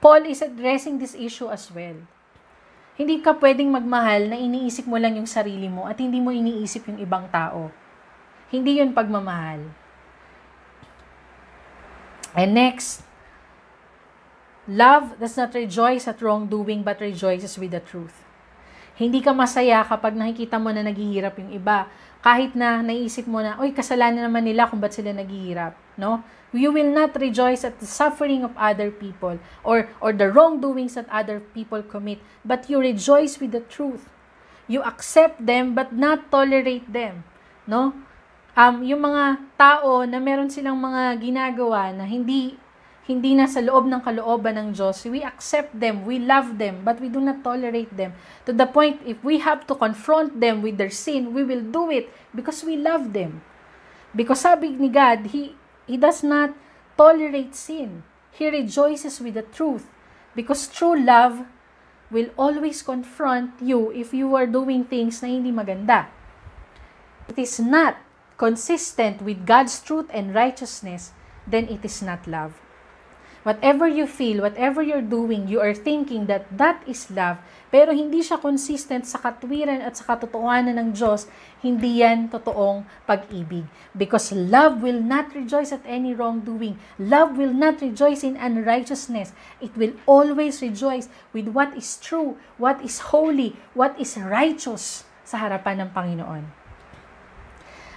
Paul 0.00 0.24
is 0.24 0.40
addressing 0.40 0.96
this 0.96 1.12
issue 1.12 1.52
as 1.52 1.68
well. 1.68 2.08
Hindi 2.96 3.20
ka 3.20 3.36
pwedeng 3.36 3.68
magmahal 3.68 4.32
na 4.32 4.40
iniisip 4.40 4.88
mo 4.88 4.96
lang 4.96 5.20
yung 5.20 5.28
sarili 5.28 5.68
mo 5.68 5.84
at 5.84 6.00
hindi 6.00 6.16
mo 6.16 6.32
iniisip 6.32 6.88
yung 6.88 6.96
ibang 6.96 7.28
tao. 7.28 7.68
Hindi 8.48 8.80
yun 8.80 8.96
pagmamahal. 8.96 9.68
And 12.32 12.56
next, 12.56 13.04
love 14.64 15.20
does 15.20 15.36
not 15.36 15.52
rejoice 15.52 16.08
at 16.08 16.24
wrongdoing 16.24 16.80
but 16.80 17.00
rejoices 17.04 17.60
with 17.60 17.76
the 17.76 17.84
truth. 17.84 18.24
Hindi 18.96 19.20
ka 19.20 19.36
masaya 19.36 19.84
kapag 19.84 20.16
nakikita 20.16 20.56
mo 20.56 20.72
na 20.72 20.80
naghihirap 20.80 21.36
yung 21.36 21.52
iba. 21.52 21.92
Kahit 22.24 22.56
na 22.56 22.80
naisip 22.82 23.24
mo 23.28 23.40
na, 23.40 23.56
oy, 23.60 23.72
kasalanan 23.72 24.26
naman 24.28 24.44
nila 24.44 24.66
kung 24.66 24.80
ba't 24.80 24.92
sila 24.92 25.12
naghihirap. 25.16 25.76
No? 25.96 26.20
You 26.56 26.72
will 26.72 26.88
not 26.88 27.16
rejoice 27.16 27.66
at 27.66 27.82
the 27.82 27.88
suffering 27.88 28.44
of 28.46 28.56
other 28.56 28.88
people 28.88 29.36
or, 29.60 29.90
or 30.00 30.14
the 30.14 30.32
wrongdoings 30.32 30.96
that 30.96 31.10
other 31.12 31.40
people 31.40 31.82
commit, 31.84 32.22
but 32.46 32.70
you 32.70 32.80
rejoice 32.80 33.36
with 33.38 33.52
the 33.52 33.64
truth. 33.66 34.08
You 34.66 34.82
accept 34.82 35.44
them 35.44 35.76
but 35.76 35.92
not 35.92 36.32
tolerate 36.32 36.88
them. 36.90 37.22
No? 37.68 37.94
Um, 38.56 38.80
yung 38.88 39.04
mga 39.04 39.36
tao 39.60 40.08
na 40.08 40.16
meron 40.16 40.48
silang 40.48 40.80
mga 40.80 41.20
ginagawa 41.20 41.92
na 41.92 42.08
hindi 42.08 42.56
hindi 43.06 43.38
na 43.38 43.46
sa 43.46 43.62
loob 43.62 43.86
ng 43.86 44.02
kalooban 44.02 44.58
ng 44.58 44.68
Diyos. 44.74 45.06
We 45.06 45.22
accept 45.22 45.78
them, 45.78 46.02
we 46.02 46.18
love 46.18 46.58
them, 46.58 46.82
but 46.82 46.98
we 46.98 47.06
do 47.06 47.22
not 47.22 47.46
tolerate 47.46 47.94
them. 47.94 48.18
To 48.50 48.52
the 48.52 48.66
point, 48.66 48.98
if 49.06 49.22
we 49.22 49.38
have 49.46 49.62
to 49.70 49.78
confront 49.78 50.42
them 50.42 50.58
with 50.58 50.74
their 50.74 50.90
sin, 50.90 51.30
we 51.30 51.46
will 51.46 51.62
do 51.62 51.86
it 51.94 52.10
because 52.34 52.66
we 52.66 52.74
love 52.74 53.14
them. 53.14 53.46
Because 54.10 54.42
sabi 54.42 54.74
ni 54.74 54.90
God, 54.90 55.30
He, 55.30 55.54
He 55.86 55.94
does 55.94 56.26
not 56.26 56.50
tolerate 56.98 57.54
sin. 57.54 58.02
He 58.34 58.50
rejoices 58.50 59.22
with 59.22 59.38
the 59.38 59.46
truth. 59.46 59.86
Because 60.34 60.66
true 60.66 60.98
love 60.98 61.46
will 62.10 62.34
always 62.34 62.82
confront 62.82 63.54
you 63.62 63.94
if 63.94 64.10
you 64.10 64.34
are 64.34 64.50
doing 64.50 64.82
things 64.82 65.22
na 65.22 65.30
hindi 65.30 65.54
maganda. 65.54 66.10
It 67.30 67.38
is 67.38 67.62
not 67.62 68.02
consistent 68.36 69.22
with 69.22 69.46
God's 69.46 69.78
truth 69.80 70.10
and 70.10 70.34
righteousness, 70.34 71.14
then 71.46 71.70
it 71.70 71.86
is 71.86 72.02
not 72.02 72.26
love. 72.26 72.65
Whatever 73.46 73.86
you 73.86 74.10
feel, 74.10 74.42
whatever 74.42 74.82
you're 74.82 75.06
doing, 75.06 75.46
you 75.46 75.62
are 75.62 75.70
thinking 75.70 76.26
that 76.26 76.50
that 76.50 76.82
is 76.82 77.06
love, 77.14 77.38
pero 77.70 77.94
hindi 77.94 78.18
siya 78.18 78.42
consistent 78.42 79.06
sa 79.06 79.22
katwiran 79.22 79.78
at 79.78 79.94
sa 79.94 80.02
katotohanan 80.02 80.74
ng 80.74 80.90
Diyos, 80.90 81.30
hindi 81.62 82.02
yan 82.02 82.26
totoong 82.26 82.82
pag-ibig. 83.06 83.62
Because 83.94 84.34
love 84.34 84.82
will 84.82 84.98
not 84.98 85.30
rejoice 85.30 85.70
at 85.70 85.86
any 85.86 86.10
wrongdoing. 86.10 86.74
Love 86.98 87.38
will 87.38 87.54
not 87.54 87.78
rejoice 87.78 88.26
in 88.26 88.34
unrighteousness. 88.34 89.30
It 89.62 89.70
will 89.78 89.94
always 90.10 90.58
rejoice 90.58 91.06
with 91.30 91.46
what 91.54 91.70
is 91.78 92.02
true, 92.02 92.34
what 92.58 92.82
is 92.82 93.14
holy, 93.14 93.54
what 93.78 93.94
is 93.94 94.18
righteous 94.18 95.06
sa 95.22 95.38
harapan 95.38 95.86
ng 95.86 95.90
Panginoon. 95.94 96.65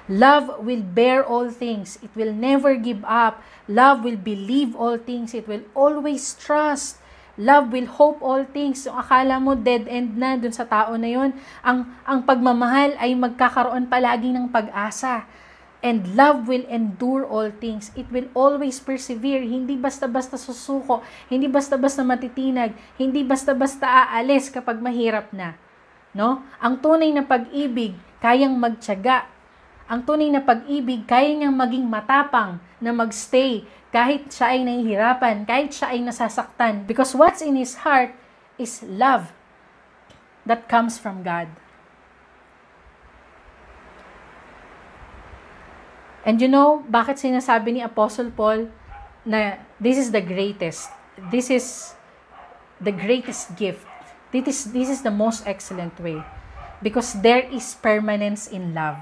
Love 0.09 0.65
will 0.65 0.81
bear 0.81 1.21
all 1.21 1.53
things. 1.53 2.01
It 2.01 2.09
will 2.17 2.33
never 2.33 2.73
give 2.73 3.05
up. 3.05 3.45
Love 3.69 4.01
will 4.01 4.17
believe 4.17 4.73
all 4.73 4.97
things. 4.97 5.37
It 5.37 5.45
will 5.45 5.61
always 5.77 6.33
trust. 6.33 6.97
Love 7.37 7.69
will 7.69 7.85
hope 7.85 8.17
all 8.19 8.41
things. 8.43 8.83
So, 8.83 8.97
akala 8.97 9.37
mo 9.37 9.53
dead 9.53 9.85
end 9.85 10.17
na 10.17 10.35
dun 10.35 10.51
sa 10.51 10.65
tao 10.65 10.97
na 10.97 11.07
yon. 11.07 11.31
Ang, 11.61 11.87
ang 12.03 12.25
pagmamahal 12.25 12.97
ay 12.97 13.13
magkakaroon 13.13 13.85
palagi 13.85 14.33
ng 14.33 14.49
pag-asa. 14.49 15.29
And 15.79 16.17
love 16.19 16.51
will 16.51 16.67
endure 16.67 17.23
all 17.23 17.55
things. 17.55 17.95
It 17.95 18.11
will 18.11 18.27
always 18.35 18.83
persevere. 18.83 19.45
Hindi 19.45 19.79
basta-basta 19.79 20.35
susuko. 20.35 20.99
Hindi 21.31 21.47
basta-basta 21.47 22.03
matitinag. 22.03 22.75
Hindi 22.99 23.23
basta-basta 23.23 23.87
aalis 23.87 24.51
kapag 24.51 24.83
mahirap 24.83 25.31
na. 25.31 25.55
No? 26.11 26.43
Ang 26.59 26.83
tunay 26.83 27.13
na 27.15 27.23
pag-ibig, 27.23 27.95
kayang 28.19 28.59
magtyaga, 28.59 29.38
ang 29.89 30.05
tunay 30.05 30.29
na 30.29 30.45
pag-ibig, 30.45 31.09
kaya 31.09 31.33
niyang 31.33 31.57
maging 31.57 31.89
matapang 31.89 32.61
na 32.77 32.93
magstay 32.93 33.65
kahit 33.89 34.29
siya 34.29 34.53
ay 34.53 34.61
nahihirapan, 34.61 35.49
kahit 35.49 35.73
siya 35.73 35.97
ay 35.97 36.05
nasasaktan. 36.05 36.85
Because 36.85 37.17
what's 37.17 37.41
in 37.41 37.57
his 37.57 37.81
heart 37.81 38.13
is 38.61 38.85
love 38.85 39.33
that 40.45 40.69
comes 40.69 41.01
from 41.01 41.25
God. 41.25 41.49
And 46.21 46.37
you 46.37 46.45
know, 46.45 46.85
bakit 46.85 47.17
sinasabi 47.17 47.73
ni 47.73 47.81
Apostle 47.81 48.29
Paul 48.29 48.69
na 49.25 49.57
this 49.81 49.97
is 49.97 50.13
the 50.13 50.21
greatest. 50.21 50.93
This 51.33 51.49
is 51.49 51.97
the 52.77 52.93
greatest 52.93 53.57
gift. 53.57 53.89
This 54.29 54.45
is, 54.45 54.59
this 54.69 54.93
is 54.93 55.01
the 55.01 55.09
most 55.09 55.49
excellent 55.49 55.97
way. 55.97 56.21
Because 56.85 57.17
there 57.25 57.41
is 57.49 57.73
permanence 57.81 58.45
in 58.45 58.77
love 58.77 59.01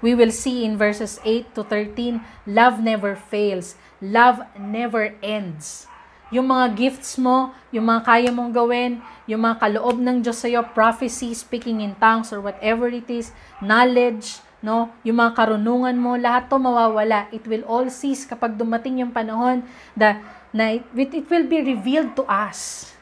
we 0.00 0.16
will 0.16 0.32
see 0.32 0.64
in 0.64 0.76
verses 0.76 1.20
8 1.24 1.54
to 1.54 1.62
13, 1.64 2.20
love 2.48 2.80
never 2.80 3.14
fails. 3.16 3.76
Love 4.00 4.40
never 4.56 5.12
ends. 5.20 5.84
Yung 6.30 6.48
mga 6.48 6.78
gifts 6.78 7.18
mo, 7.18 7.52
yung 7.74 7.90
mga 7.90 8.06
kaya 8.06 8.30
mong 8.30 8.54
gawin, 8.54 9.02
yung 9.26 9.42
mga 9.44 9.66
kaloob 9.66 9.98
ng 9.98 10.22
Diyos 10.22 10.40
sa'yo, 10.40 10.62
prophecy, 10.72 11.34
speaking 11.34 11.82
in 11.82 11.92
tongues, 11.98 12.30
or 12.30 12.38
whatever 12.38 12.86
it 12.86 13.10
is, 13.10 13.34
knowledge, 13.58 14.38
no? 14.62 14.94
Yung 15.02 15.18
mga 15.18 15.34
karunungan 15.36 15.98
mo, 15.98 16.14
lahat 16.14 16.46
to 16.46 16.56
mawawala. 16.56 17.26
It 17.34 17.44
will 17.50 17.66
all 17.66 17.90
cease 17.90 18.24
kapag 18.24 18.54
dumating 18.54 19.02
yung 19.02 19.10
panahon 19.10 19.66
na, 19.98 20.22
na 20.54 20.78
it, 20.78 20.86
it 20.94 21.26
will 21.26 21.50
be 21.50 21.60
revealed 21.66 22.14
to 22.14 22.24
us. 22.30 22.92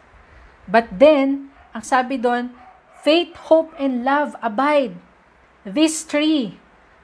But 0.65 0.89
then, 0.89 1.53
ang 1.77 1.85
sabi 1.85 2.17
doon, 2.17 2.51
faith, 3.05 3.37
hope, 3.53 3.77
and 3.77 4.09
love 4.09 4.35
abide. 4.41 4.97
These 5.69 6.09
three 6.09 6.57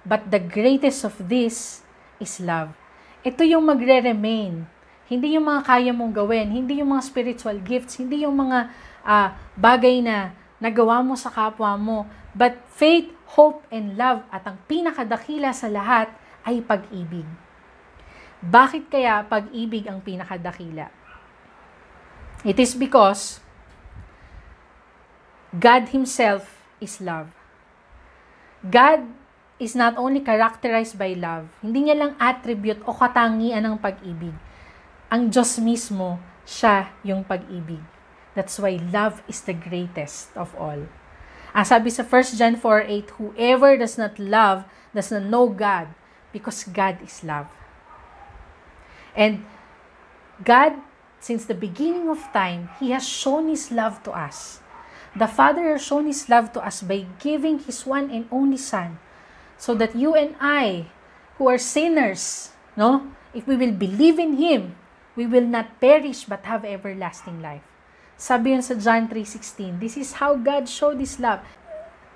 But 0.04 0.28
the 0.28 0.40
greatest 0.40 1.08
of 1.08 1.16
this 1.16 1.80
is 2.20 2.36
love. 2.38 2.76
Ito 3.24 3.40
yung 3.40 3.64
magre-remain. 3.64 4.68
Hindi 5.08 5.36
yung 5.36 5.48
mga 5.48 5.64
kaya 5.64 5.92
mong 5.92 6.12
gawin, 6.12 6.48
hindi 6.52 6.80
yung 6.80 6.92
mga 6.92 7.04
spiritual 7.04 7.56
gifts, 7.60 8.00
hindi 8.00 8.24
yung 8.24 8.36
mga 8.36 8.72
uh, 9.04 9.28
bagay 9.56 10.00
na 10.00 10.32
nagawa 10.60 11.04
mo 11.04 11.12
sa 11.12 11.28
kapwa 11.28 11.76
mo, 11.76 12.08
but 12.32 12.56
faith, 12.72 13.12
hope, 13.36 13.60
and 13.68 14.00
love 14.00 14.24
at 14.32 14.44
ang 14.48 14.56
pinakadakila 14.64 15.52
sa 15.52 15.68
lahat 15.68 16.08
ay 16.44 16.64
pag-ibig. 16.64 17.28
Bakit 18.44 18.92
kaya 18.92 19.24
pag-ibig 19.24 19.88
ang 19.88 20.00
pinakadakila? 20.04 20.88
It 22.44 22.60
is 22.60 22.76
because 22.76 23.40
God 25.52 25.88
Himself 25.92 26.60
is 26.80 27.00
love. 27.00 27.32
God 28.64 29.23
is 29.58 29.78
not 29.78 29.94
only 29.94 30.18
characterized 30.18 30.98
by 30.98 31.14
love, 31.14 31.46
hindi 31.62 31.86
niya 31.86 31.96
lang 31.98 32.12
attribute 32.18 32.82
o 32.86 32.90
katangian 32.90 33.62
ng 33.62 33.78
pag-ibig. 33.78 34.34
Ang 35.14 35.30
Diyos 35.30 35.62
mismo, 35.62 36.18
siya 36.42 36.90
yung 37.06 37.22
pag-ibig. 37.22 37.80
That's 38.34 38.58
why 38.58 38.82
love 38.90 39.22
is 39.30 39.46
the 39.46 39.54
greatest 39.54 40.34
of 40.34 40.50
all. 40.58 40.90
Ang 41.54 41.66
sabi 41.70 41.86
sa 41.86 42.02
1 42.02 42.34
John 42.34 42.58
4:8, 42.58 43.14
Whoever 43.14 43.78
does 43.78 43.94
not 43.94 44.18
love 44.18 44.66
does 44.90 45.14
not 45.14 45.22
know 45.22 45.46
God, 45.46 45.94
because 46.34 46.66
God 46.66 46.98
is 46.98 47.22
love. 47.22 47.46
And 49.14 49.46
God, 50.42 50.82
since 51.22 51.46
the 51.46 51.54
beginning 51.54 52.10
of 52.10 52.26
time, 52.34 52.74
He 52.82 52.90
has 52.90 53.06
shown 53.06 53.46
His 53.46 53.70
love 53.70 54.02
to 54.02 54.10
us. 54.10 54.58
The 55.14 55.30
Father 55.30 55.78
has 55.78 55.86
shown 55.86 56.10
His 56.10 56.26
love 56.26 56.50
to 56.58 56.60
us 56.66 56.82
by 56.82 57.06
giving 57.22 57.62
His 57.62 57.86
one 57.86 58.10
and 58.10 58.26
only 58.34 58.58
Son 58.58 58.98
so 59.58 59.74
that 59.74 59.96
you 59.96 60.14
and 60.14 60.36
I, 60.40 60.86
who 61.38 61.48
are 61.48 61.58
sinners, 61.58 62.52
no, 62.76 63.10
if 63.32 63.46
we 63.46 63.56
will 63.56 63.72
believe 63.72 64.18
in 64.18 64.36
Him, 64.36 64.76
we 65.16 65.26
will 65.26 65.46
not 65.46 65.80
perish 65.80 66.24
but 66.24 66.44
have 66.46 66.64
everlasting 66.64 67.42
life. 67.42 67.62
Sabi 68.16 68.50
yun 68.54 68.62
sa 68.62 68.74
John 68.74 69.08
3.16, 69.08 69.80
this 69.80 69.96
is 69.96 70.22
how 70.22 70.34
God 70.36 70.68
showed 70.68 70.98
His 70.98 71.18
love. 71.18 71.40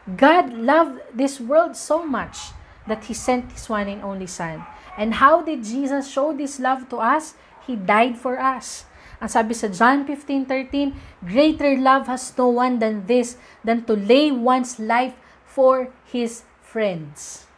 God 0.08 0.54
loved 0.54 1.02
this 1.12 1.40
world 1.40 1.76
so 1.76 2.06
much 2.06 2.54
that 2.86 3.04
He 3.04 3.14
sent 3.14 3.52
His 3.52 3.68
one 3.68 3.88
and 3.88 4.02
only 4.02 4.26
Son. 4.26 4.64
And 4.96 5.14
how 5.22 5.42
did 5.42 5.62
Jesus 5.62 6.10
show 6.10 6.32
this 6.32 6.58
love 6.58 6.88
to 6.90 6.98
us? 6.98 7.34
He 7.66 7.76
died 7.76 8.16
for 8.16 8.40
us. 8.40 8.88
Ang 9.18 9.28
sabi 9.28 9.52
sa 9.52 9.66
John 9.66 10.06
15:13, 10.06 10.94
greater 11.26 11.74
love 11.74 12.06
has 12.06 12.30
no 12.38 12.54
one 12.54 12.78
than 12.78 13.04
this, 13.10 13.34
than 13.66 13.82
to 13.84 13.98
lay 13.98 14.30
one's 14.30 14.78
life 14.78 15.18
for 15.42 15.90
his 16.06 16.46
friends. 16.68 17.48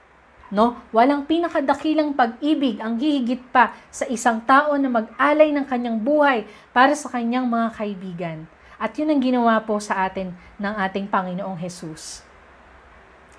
No? 0.51 0.79
Walang 0.95 1.27
pinakadakilang 1.27 2.15
pag-ibig 2.15 2.79
ang 2.79 2.99
hihigit 2.99 3.43
pa 3.51 3.75
sa 3.91 4.07
isang 4.07 4.43
tao 4.43 4.75
na 4.79 4.91
mag-alay 4.91 5.51
ng 5.51 5.67
kanyang 5.67 5.99
buhay 5.99 6.47
para 6.71 6.95
sa 6.95 7.11
kanyang 7.11 7.47
mga 7.47 7.69
kaibigan. 7.75 8.39
At 8.81 8.97
yun 8.97 9.13
ang 9.13 9.21
ginawa 9.21 9.61
po 9.63 9.77
sa 9.83 10.07
atin 10.09 10.33
ng 10.57 10.75
ating 10.87 11.11
Panginoong 11.11 11.59
Jesus. 11.59 12.23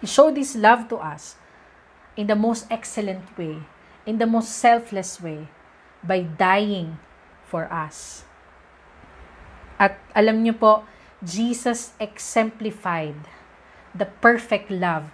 He 0.03 0.07
showed 0.07 0.35
His 0.35 0.53
love 0.53 0.91
to 0.91 1.01
us 1.01 1.39
in 2.13 2.27
the 2.27 2.37
most 2.37 2.67
excellent 2.69 3.25
way, 3.39 3.63
in 4.05 4.21
the 4.21 4.29
most 4.29 4.53
selfless 4.53 5.17
way. 5.17 5.49
by 6.01 6.25
dying 6.25 6.97
for 7.45 7.69
us. 7.69 8.25
At 9.77 9.97
alam 10.13 10.41
niyo 10.45 10.57
po, 10.57 10.85
Jesus 11.21 11.93
exemplified 12.01 13.17
the 13.93 14.09
perfect 14.21 14.69
love 14.73 15.13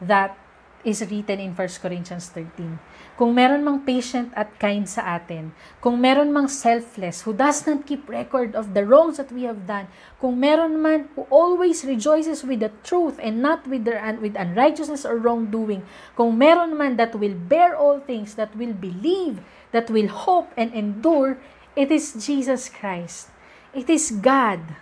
that 0.00 0.36
is 0.84 1.04
written 1.04 1.40
in 1.40 1.52
1 1.52 1.82
Corinthians 1.82 2.28
13. 2.32 2.78
Kung 3.20 3.36
meron 3.36 3.60
mang 3.60 3.84
patient 3.84 4.32
at 4.32 4.48
kind 4.56 4.88
sa 4.88 5.20
atin, 5.20 5.52
kung 5.84 6.00
meron 6.00 6.32
mang 6.32 6.48
selfless, 6.48 7.20
who 7.28 7.36
does 7.36 7.68
not 7.68 7.84
keep 7.84 8.08
record 8.08 8.56
of 8.56 8.72
the 8.72 8.80
wrongs 8.80 9.20
that 9.20 9.28
we 9.28 9.44
have 9.44 9.68
done, 9.68 9.84
kung 10.16 10.40
meron 10.40 10.80
man 10.80 11.08
who 11.12 11.28
always 11.28 11.84
rejoices 11.84 12.40
with 12.40 12.64
the 12.64 12.72
truth 12.80 13.20
and 13.20 13.44
not 13.44 13.68
with, 13.68 13.84
their, 13.84 14.00
with 14.16 14.32
unrighteousness 14.40 15.04
or 15.04 15.20
wrongdoing, 15.20 15.84
kung 16.16 16.36
meron 16.40 16.72
man 16.76 16.96
that 16.96 17.12
will 17.12 17.36
bear 17.36 17.76
all 17.76 18.00
things, 18.00 18.34
that 18.40 18.56
will 18.56 18.72
believe, 18.72 19.44
that 19.72 19.92
will 19.92 20.08
hope 20.08 20.48
and 20.56 20.72
endure, 20.72 21.36
it 21.76 21.92
is 21.92 22.16
Jesus 22.16 22.72
Christ. 22.72 23.28
It 23.76 23.88
is 23.88 24.10
God. 24.10 24.80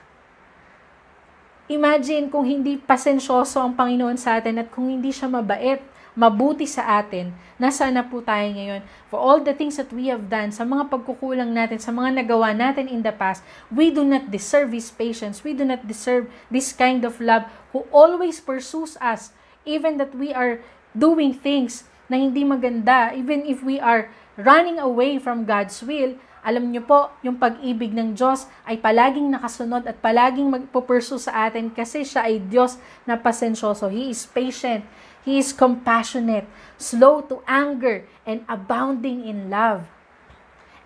Imagine 1.68 2.32
kung 2.32 2.48
hindi 2.48 2.80
pasensyoso 2.80 3.60
ang 3.60 3.76
Panginoon 3.76 4.16
sa 4.16 4.40
atin 4.40 4.56
at 4.56 4.72
kung 4.72 4.88
hindi 4.88 5.12
siya 5.12 5.28
mabait, 5.28 5.84
mabuti 6.16 6.64
sa 6.64 6.98
atin, 6.98 7.30
nasa 7.60 7.92
na 7.92 8.00
po 8.02 8.24
tayo 8.24 8.48
ngayon. 8.50 8.80
For 9.12 9.20
all 9.20 9.44
the 9.44 9.52
things 9.52 9.76
that 9.76 9.92
we 9.92 10.08
have 10.08 10.32
done, 10.32 10.48
sa 10.48 10.64
mga 10.64 10.88
pagkukulang 10.88 11.52
natin, 11.52 11.76
sa 11.76 11.92
mga 11.92 12.24
nagawa 12.24 12.56
natin 12.56 12.88
in 12.88 13.04
the 13.04 13.12
past, 13.12 13.44
we 13.68 13.92
do 13.92 14.00
not 14.00 14.32
deserve 14.32 14.72
His 14.72 14.88
patience. 14.88 15.44
We 15.44 15.52
do 15.52 15.68
not 15.68 15.84
deserve 15.84 16.32
this 16.48 16.72
kind 16.72 17.04
of 17.04 17.20
love 17.20 17.44
who 17.76 17.84
always 17.92 18.40
pursues 18.40 18.96
us, 18.98 19.36
even 19.68 20.00
that 20.00 20.16
we 20.16 20.32
are 20.32 20.64
doing 20.96 21.36
things 21.36 21.84
na 22.08 22.16
hindi 22.16 22.48
maganda, 22.48 23.12
even 23.12 23.44
if 23.44 23.60
we 23.60 23.76
are 23.76 24.08
running 24.40 24.80
away 24.80 25.20
from 25.20 25.44
God's 25.44 25.84
will, 25.84 26.16
alam 26.42 26.70
niyo 26.70 26.86
po, 26.86 27.10
yung 27.20 27.36
pag-ibig 27.36 27.90
ng 27.92 28.14
Diyos 28.14 28.46
ay 28.64 28.78
palaging 28.78 29.28
nakasunod 29.28 29.84
at 29.84 29.98
palaging 29.98 30.48
magpupursu 30.48 31.18
sa 31.18 31.50
atin 31.50 31.68
kasi 31.68 32.06
siya 32.06 32.30
ay 32.30 32.40
Diyos 32.40 32.78
na 33.04 33.18
pasensyoso. 33.18 33.90
He 33.90 34.08
is 34.08 34.24
patient. 34.24 34.86
He 35.28 35.36
is 35.36 35.52
compassionate, 35.52 36.48
slow 36.80 37.20
to 37.28 37.44
anger, 37.44 38.08
and 38.24 38.48
abounding 38.48 39.28
in 39.28 39.52
love. 39.52 39.84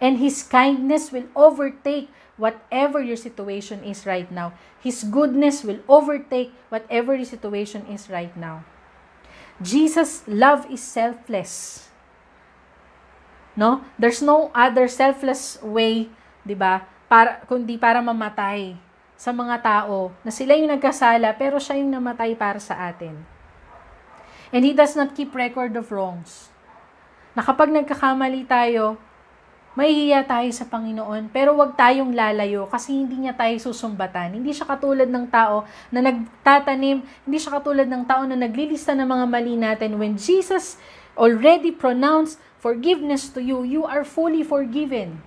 And 0.03 0.19
His 0.19 0.43
kindness 0.43 1.15
will 1.15 1.31
overtake 1.39 2.11
whatever 2.35 2.99
your 2.99 3.15
situation 3.15 3.87
is 3.87 4.03
right 4.03 4.27
now. 4.35 4.51
His 4.83 5.07
goodness 5.07 5.63
will 5.63 5.79
overtake 5.87 6.51
whatever 6.75 7.15
your 7.15 7.29
situation 7.29 7.87
is 7.87 8.11
right 8.11 8.35
now. 8.35 8.67
Jesus' 9.63 10.27
love 10.27 10.67
is 10.67 10.83
selfless. 10.83 11.92
No? 13.53 13.85
There's 14.01 14.25
no 14.25 14.49
other 14.57 14.89
selfless 14.89 15.61
way, 15.61 16.09
'di 16.43 16.57
ba? 16.57 16.89
Para 17.07 17.45
kundi 17.45 17.77
para 17.77 18.01
mamatay 18.01 18.77
sa 19.23 19.31
mga 19.31 19.63
tao 19.63 20.11
na 20.27 20.35
sila 20.35 20.57
yung 20.59 20.73
nagkasala 20.73 21.37
pero 21.39 21.61
siya 21.61 21.79
yung 21.79 21.93
namatay 21.95 22.35
para 22.35 22.59
sa 22.59 22.91
atin. 22.91 23.15
And 24.53 24.67
he 24.67 24.77
does 24.77 24.99
not 24.99 25.17
keep 25.17 25.33
record 25.33 25.73
of 25.79 25.89
wrongs. 25.89 26.53
Na 27.33 27.41
kapag 27.41 27.73
nagkakamali 27.73 28.45
tayo, 28.45 29.01
mahihiya 29.73 30.29
tayo 30.29 30.53
sa 30.53 30.69
Panginoon, 30.69 31.33
pero 31.33 31.57
wag 31.57 31.73
tayong 31.73 32.13
lalayo 32.13 32.69
kasi 32.69 32.93
hindi 32.93 33.25
niya 33.25 33.33
tayo 33.33 33.57
susumbatan. 33.57 34.37
Hindi 34.37 34.53
siya 34.53 34.69
katulad 34.69 35.09
ng 35.09 35.27
tao 35.33 35.65
na 35.89 36.05
nagtatanim, 36.05 37.01
hindi 37.01 37.39
siya 37.41 37.57
katulad 37.57 37.89
ng 37.89 38.05
tao 38.05 38.29
na 38.29 38.37
naglilista 38.37 38.93
ng 38.93 39.09
mga 39.09 39.27
mali 39.33 39.57
natin. 39.57 39.97
When 39.97 40.21
Jesus 40.21 40.77
already 41.17 41.73
pronounced 41.73 42.37
forgiveness 42.63 43.27
to 43.35 43.43
you, 43.43 43.67
you 43.67 43.83
are 43.83 44.07
fully 44.07 44.47
forgiven. 44.47 45.19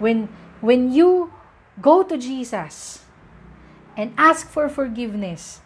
When, 0.00 0.32
when 0.64 0.88
you 0.88 1.28
go 1.76 2.00
to 2.00 2.16
Jesus 2.16 3.04
and 4.00 4.16
ask 4.16 4.48
for 4.48 4.72
forgiveness, 4.72 5.60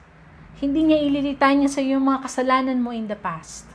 hindi 0.58 0.90
niya 0.90 0.98
ililitan 1.06 1.62
niya 1.62 1.70
sa 1.70 1.80
iyo 1.86 2.02
mga 2.02 2.26
kasalanan 2.26 2.82
mo 2.82 2.90
in 2.90 3.06
the 3.06 3.14
past. 3.14 3.70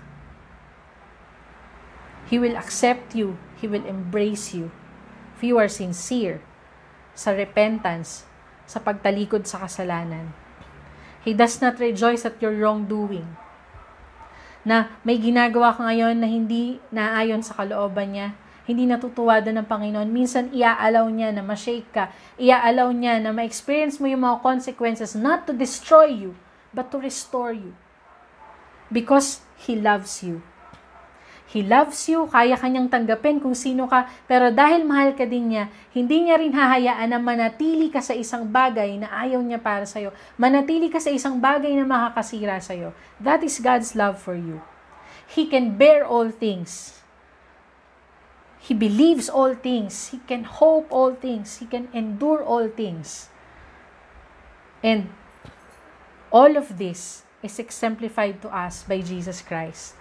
He 2.28 2.36
will 2.36 2.60
accept 2.60 3.16
you. 3.16 3.40
He 3.56 3.72
will 3.72 3.88
embrace 3.88 4.52
you. 4.52 4.76
If 5.40 5.48
you 5.48 5.56
are 5.56 5.72
sincere 5.72 6.44
sa 7.16 7.32
repentance, 7.32 8.28
sa 8.68 8.84
pagtalikod 8.84 9.48
sa 9.48 9.64
kasalanan. 9.64 10.36
He 11.24 11.32
does 11.32 11.64
not 11.64 11.80
rejoice 11.80 12.28
at 12.28 12.38
your 12.44 12.52
wrongdoing 12.52 13.45
na 14.66 14.90
may 15.06 15.22
ginagawa 15.22 15.72
ka 15.78 15.86
ngayon 15.86 16.18
na 16.18 16.28
hindi 16.28 16.82
naayon 16.90 17.46
sa 17.46 17.54
kalooban 17.54 18.18
niya, 18.18 18.28
hindi 18.66 18.90
natutuwa 18.90 19.38
doon 19.46 19.62
ng 19.62 19.70
Panginoon. 19.70 20.10
Minsan, 20.10 20.50
iaalaw 20.50 21.06
niya 21.14 21.30
na 21.30 21.46
ma-shake 21.46 21.86
ka. 21.94 22.10
Iaalaw 22.42 22.90
niya 22.98 23.22
na 23.22 23.30
ma-experience 23.30 24.02
mo 24.02 24.10
yung 24.10 24.26
mga 24.26 24.42
consequences 24.42 25.14
not 25.14 25.46
to 25.46 25.54
destroy 25.54 26.10
you, 26.10 26.34
but 26.74 26.90
to 26.90 26.98
restore 26.98 27.54
you. 27.54 27.78
Because 28.90 29.46
He 29.62 29.78
loves 29.78 30.26
you. 30.26 30.42
He 31.56 31.64
loves 31.64 32.12
you, 32.12 32.28
kaya 32.28 32.60
kanyang 32.60 32.92
tanggapin 32.92 33.40
kung 33.40 33.56
sino 33.56 33.88
ka, 33.88 34.12
pero 34.28 34.52
dahil 34.52 34.84
mahal 34.84 35.16
ka 35.16 35.24
din 35.24 35.56
niya, 35.56 35.72
hindi 35.96 36.28
niya 36.28 36.36
rin 36.36 36.52
hahayaan 36.52 37.08
na 37.08 37.16
manatili 37.16 37.88
ka 37.88 38.04
sa 38.04 38.12
isang 38.12 38.44
bagay 38.44 39.00
na 39.00 39.08
ayaw 39.08 39.40
niya 39.40 39.64
para 39.64 39.88
sa'yo. 39.88 40.12
Manatili 40.36 40.92
ka 40.92 41.00
sa 41.00 41.16
isang 41.16 41.40
bagay 41.40 41.72
na 41.80 41.88
makakasira 41.88 42.60
sa'yo. 42.60 42.92
That 43.24 43.40
is 43.40 43.64
God's 43.64 43.96
love 43.96 44.20
for 44.20 44.36
you. 44.36 44.60
He 45.32 45.48
can 45.48 45.80
bear 45.80 46.04
all 46.04 46.28
things. 46.28 47.00
He 48.60 48.76
believes 48.76 49.32
all 49.32 49.56
things. 49.56 50.12
He 50.12 50.20
can 50.28 50.44
hope 50.44 50.92
all 50.92 51.16
things. 51.16 51.64
He 51.64 51.72
can 51.72 51.88
endure 51.96 52.44
all 52.44 52.68
things. 52.68 53.32
And 54.84 55.08
all 56.36 56.60
of 56.60 56.76
this 56.76 57.24
is 57.40 57.64
exemplified 57.64 58.44
to 58.44 58.52
us 58.52 58.84
by 58.84 59.00
Jesus 59.00 59.40
Christ. 59.40 59.96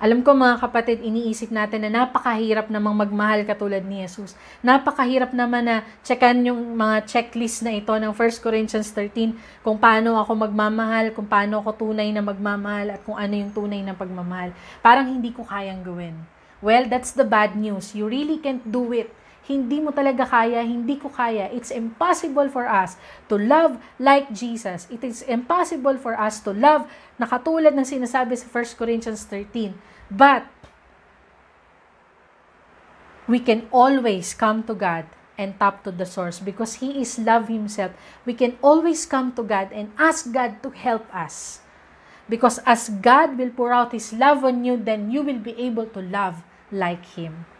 Alam 0.00 0.24
ko 0.24 0.32
mga 0.32 0.62
kapatid, 0.62 1.04
iniisip 1.04 1.52
natin 1.52 1.84
na 1.84 2.04
napakahirap 2.04 2.72
namang 2.72 2.96
magmahal 2.96 3.44
katulad 3.44 3.84
ni 3.84 4.00
Jesus. 4.04 4.32
Napakahirap 4.64 5.36
naman 5.36 5.68
na 5.68 5.76
checkan 6.00 6.36
yung 6.40 6.76
mga 6.76 7.04
checklist 7.04 7.60
na 7.60 7.76
ito 7.76 7.92
ng 7.92 8.12
1 8.14 8.44
Corinthians 8.44 8.88
13 8.94 9.36
kung 9.60 9.76
paano 9.76 10.16
ako 10.16 10.48
magmamahal, 10.48 11.12
kung 11.12 11.28
paano 11.28 11.60
ako 11.60 11.90
tunay 11.90 12.08
na 12.14 12.24
magmamahal 12.24 12.96
at 12.96 13.00
kung 13.04 13.20
ano 13.20 13.34
yung 13.36 13.52
tunay 13.52 13.84
na 13.84 13.92
pagmamahal. 13.92 14.56
Parang 14.80 15.08
hindi 15.08 15.32
ko 15.32 15.44
kayang 15.44 15.84
gawin. 15.84 16.16
Well, 16.62 16.86
that's 16.86 17.12
the 17.12 17.26
bad 17.26 17.58
news. 17.58 17.90
You 17.92 18.06
really 18.06 18.38
can't 18.38 18.62
do 18.62 18.94
it 18.94 19.10
hindi 19.42 19.82
mo 19.82 19.90
talaga 19.90 20.22
kaya, 20.22 20.62
hindi 20.62 20.94
ko 20.94 21.10
kaya. 21.10 21.50
It's 21.50 21.74
impossible 21.74 22.46
for 22.46 22.70
us 22.70 22.94
to 23.26 23.34
love 23.34 23.82
like 23.98 24.30
Jesus. 24.30 24.86
It 24.86 25.02
is 25.02 25.26
impossible 25.26 25.98
for 25.98 26.14
us 26.14 26.38
to 26.46 26.54
love 26.54 26.86
na 27.18 27.26
katulad 27.26 27.74
ng 27.74 27.82
sinasabi 27.82 28.38
sa 28.38 28.46
1 28.46 28.78
Corinthians 28.78 29.26
13. 29.26 29.74
But, 30.06 30.46
we 33.26 33.42
can 33.42 33.66
always 33.74 34.30
come 34.30 34.62
to 34.70 34.78
God 34.78 35.10
and 35.34 35.58
tap 35.58 35.82
to 35.82 35.90
the 35.90 36.06
source 36.06 36.38
because 36.38 36.78
He 36.78 37.02
is 37.02 37.18
love 37.18 37.50
Himself. 37.50 37.90
We 38.22 38.38
can 38.38 38.54
always 38.62 39.02
come 39.10 39.34
to 39.34 39.42
God 39.42 39.74
and 39.74 39.90
ask 39.98 40.30
God 40.30 40.62
to 40.62 40.70
help 40.70 41.10
us. 41.10 41.66
Because 42.30 42.62
as 42.62 42.94
God 43.02 43.34
will 43.34 43.50
pour 43.50 43.74
out 43.74 43.90
His 43.90 44.14
love 44.14 44.46
on 44.46 44.62
you, 44.62 44.78
then 44.78 45.10
you 45.10 45.26
will 45.26 45.42
be 45.42 45.58
able 45.58 45.90
to 45.90 46.00
love 46.00 46.46
like 46.70 47.02
Him 47.18 47.50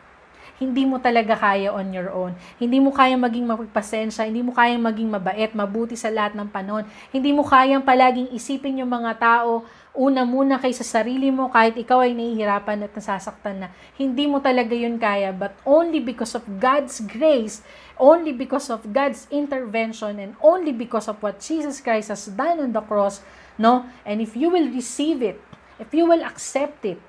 hindi 0.61 0.85
mo 0.85 1.01
talaga 1.01 1.38
kaya 1.38 1.73
on 1.73 1.93
your 1.93 2.12
own. 2.12 2.37
Hindi 2.61 2.79
mo 2.79 2.93
kaya 2.93 3.17
maging 3.17 3.49
mapagpasensya, 3.49 4.29
hindi 4.29 4.45
mo 4.45 4.53
kaya 4.53 4.77
maging 4.77 5.09
mabait, 5.09 5.51
mabuti 5.57 5.97
sa 5.97 6.12
lahat 6.12 6.37
ng 6.37 6.49
panahon. 6.53 6.85
Hindi 7.11 7.33
mo 7.33 7.47
kayang 7.47 7.83
palaging 7.83 8.31
isipin 8.37 8.85
yung 8.85 8.93
mga 8.93 9.19
tao, 9.19 9.65
una 9.93 10.25
muna 10.25 10.57
kay 10.57 10.73
sa 10.73 10.85
sarili 10.85 11.29
mo 11.29 11.53
kahit 11.53 11.77
ikaw 11.77 12.01
ay 12.01 12.17
nahihirapan 12.17 12.88
at 12.88 12.93
nasasaktan 12.97 13.57
na. 13.65 13.69
Hindi 14.01 14.25
mo 14.25 14.41
talaga 14.41 14.73
yun 14.73 14.97
kaya, 14.97 15.33
but 15.37 15.53
only 15.69 16.01
because 16.01 16.33
of 16.33 16.45
God's 16.57 17.05
grace, 17.05 17.61
only 18.01 18.33
because 18.33 18.73
of 18.73 18.88
God's 18.88 19.29
intervention, 19.29 20.17
and 20.17 20.33
only 20.41 20.73
because 20.73 21.12
of 21.12 21.21
what 21.21 21.45
Jesus 21.45 21.85
Christ 21.85 22.09
has 22.09 22.25
done 22.33 22.62
on 22.62 22.73
the 22.73 22.81
cross, 22.81 23.21
no? 23.61 23.85
And 24.09 24.25
if 24.25 24.33
you 24.33 24.49
will 24.49 24.73
receive 24.73 25.21
it, 25.21 25.37
if 25.77 25.93
you 25.93 26.09
will 26.09 26.25
accept 26.25 26.88
it, 26.88 27.03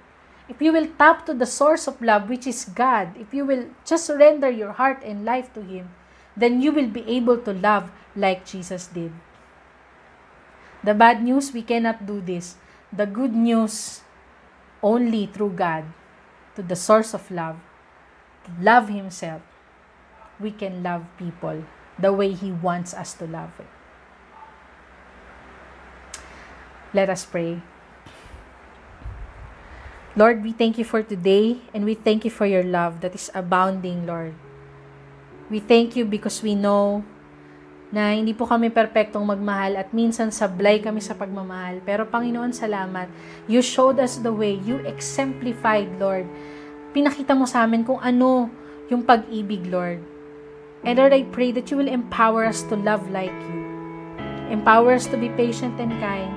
if 0.49 0.62
you 0.62 0.73
will 0.73 0.88
tap 0.97 1.25
to 1.25 1.34
the 1.34 1.45
source 1.45 1.88
of 1.88 2.01
love, 2.01 2.29
which 2.29 2.45
is 2.45 2.65
God, 2.65 3.15
if 3.17 3.34
you 3.34 3.45
will 3.45 3.67
just 3.86 4.06
surrender 4.06 4.49
your 4.49 4.73
heart 4.73 5.01
and 5.03 5.23
life 5.23 5.53
to 5.53 5.62
Him, 5.62 5.89
then 6.36 6.62
you 6.62 6.71
will 6.71 6.88
be 6.88 7.08
able 7.08 7.38
to 7.38 7.53
love 7.53 7.91
like 8.15 8.45
Jesus 8.45 8.88
did. 8.88 9.13
The 10.84 10.93
bad 10.93 11.23
news, 11.23 11.53
we 11.53 11.62
cannot 11.62 12.06
do 12.06 12.19
this. 12.19 12.56
The 12.91 13.06
good 13.06 13.34
news, 13.34 14.01
only 14.82 15.27
through 15.27 15.56
God, 15.56 15.86
to 16.56 16.62
the 16.62 16.75
source 16.75 17.13
of 17.13 17.32
love, 17.32 17.58
love 18.60 18.89
Himself, 18.89 19.41
we 20.39 20.51
can 20.51 20.84
love 20.84 21.06
people 21.17 21.63
the 21.97 22.12
way 22.12 22.34
He 22.34 22.51
wants 22.51 22.93
us 22.93 23.13
to 23.15 23.25
love. 23.25 23.51
Let 26.93 27.10
us 27.10 27.25
pray. 27.25 27.62
Lord, 30.13 30.45
we 30.45 30.54
thank 30.54 30.78
you 30.78 30.86
for 30.86 31.02
today 31.02 31.58
and 31.73 31.89
we 31.89 31.97
thank 31.97 32.21
you 32.21 32.30
for 32.30 32.45
your 32.45 32.62
love 32.62 33.02
that 33.02 33.17
is 33.17 33.34
abounding, 33.34 34.06
Lord. 34.06 34.38
We 35.49 35.58
thank 35.58 35.97
you 35.97 36.06
because 36.06 36.45
we 36.45 36.54
know 36.54 37.02
na 37.89 38.13
hindi 38.13 38.38
po 38.38 38.45
kami 38.45 38.69
perpektong 38.69 39.26
magmahal 39.26 39.73
at 39.73 39.89
minsan 39.89 40.30
sablay 40.30 40.86
kami 40.86 41.02
sa 41.02 41.17
pagmamahal. 41.17 41.82
Pero 41.82 42.06
Panginoon, 42.06 42.54
salamat. 42.54 43.10
You 43.49 43.65
showed 43.65 43.97
us 43.97 44.21
the 44.21 44.30
way. 44.30 44.54
You 44.62 44.86
exemplified, 44.86 45.89
Lord. 45.97 46.30
Pinakita 46.93 47.34
mo 47.34 47.49
sa 47.49 47.65
amin 47.65 47.82
kung 47.82 47.97
ano 47.97 48.54
yung 48.93 49.02
pag-ibig, 49.02 49.65
Lord. 49.65 49.97
And 50.86 50.93
Lord, 50.93 51.17
I 51.17 51.26
pray 51.26 51.49
that 51.58 51.73
you 51.73 51.78
will 51.82 51.89
empower 51.89 52.45
us 52.45 52.62
to 52.69 52.78
love 52.78 53.10
like 53.10 53.34
you. 53.49 53.62
Empower 54.54 54.93
us 54.93 55.10
to 55.10 55.17
be 55.17 55.34
patient 55.34 55.82
and 55.82 55.89
kind. 55.97 56.30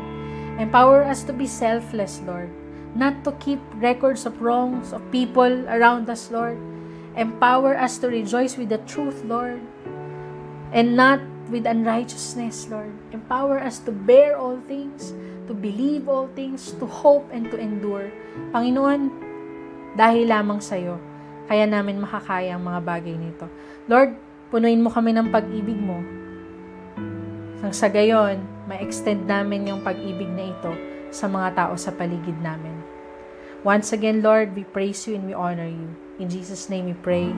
Empower 0.57 1.05
us 1.05 1.29
to 1.29 1.37
be 1.37 1.45
selfless, 1.45 2.25
Lord 2.25 2.49
not 2.97 3.23
to 3.29 3.33
keep 3.37 3.61
records 3.77 4.25
of 4.25 4.41
wrongs 4.41 4.97
of 4.97 5.05
people 5.13 5.69
around 5.69 6.09
us, 6.09 6.33
Lord. 6.33 6.57
Empower 7.17 7.77
us 7.77 8.01
to 8.01 8.09
rejoice 8.09 8.57
with 8.57 8.73
the 8.73 8.81
truth, 8.89 9.25
Lord, 9.25 9.61
and 10.73 10.97
not 10.97 11.21
with 11.49 11.65
unrighteousness, 11.65 12.69
Lord. 12.69 12.93
Empower 13.13 13.61
us 13.61 13.81
to 13.85 13.93
bear 13.93 14.37
all 14.37 14.61
things, 14.65 15.13
to 15.49 15.55
believe 15.55 16.09
all 16.09 16.29
things, 16.37 16.73
to 16.77 16.85
hope 16.85 17.25
and 17.33 17.49
to 17.53 17.57
endure. 17.57 18.13
Panginoon, 18.53 19.09
dahil 19.97 20.29
lamang 20.29 20.61
sa 20.61 20.77
iyo, 20.77 21.01
kaya 21.47 21.65
namin 21.65 22.03
makakaya 22.03 22.59
ang 22.59 22.67
mga 22.67 22.81
bagay 22.85 23.17
nito. 23.17 23.47
Lord, 23.87 24.19
punuin 24.53 24.83
mo 24.83 24.93
kami 24.93 25.15
ng 25.15 25.33
pag-ibig 25.33 25.79
mo. 25.79 26.03
Nang 27.65 27.73
sa 27.73 27.89
gayon, 27.89 28.45
ma-extend 28.69 29.25
namin 29.25 29.73
yung 29.73 29.81
pag-ibig 29.81 30.29
na 30.29 30.53
ito 30.53 30.73
sa 31.09 31.31
mga 31.31 31.57
tao 31.57 31.75
sa 31.81 31.95
paligid 31.95 32.37
namin. 32.45 32.76
Once 33.66 33.90
again, 33.90 34.22
Lord, 34.22 34.55
we 34.55 34.62
praise 34.62 35.09
you 35.11 35.18
and 35.18 35.26
we 35.26 35.35
honor 35.35 35.66
you. 35.66 35.90
In 36.22 36.31
Jesus' 36.31 36.70
name 36.70 36.87
we 36.87 36.94
pray. 36.94 37.35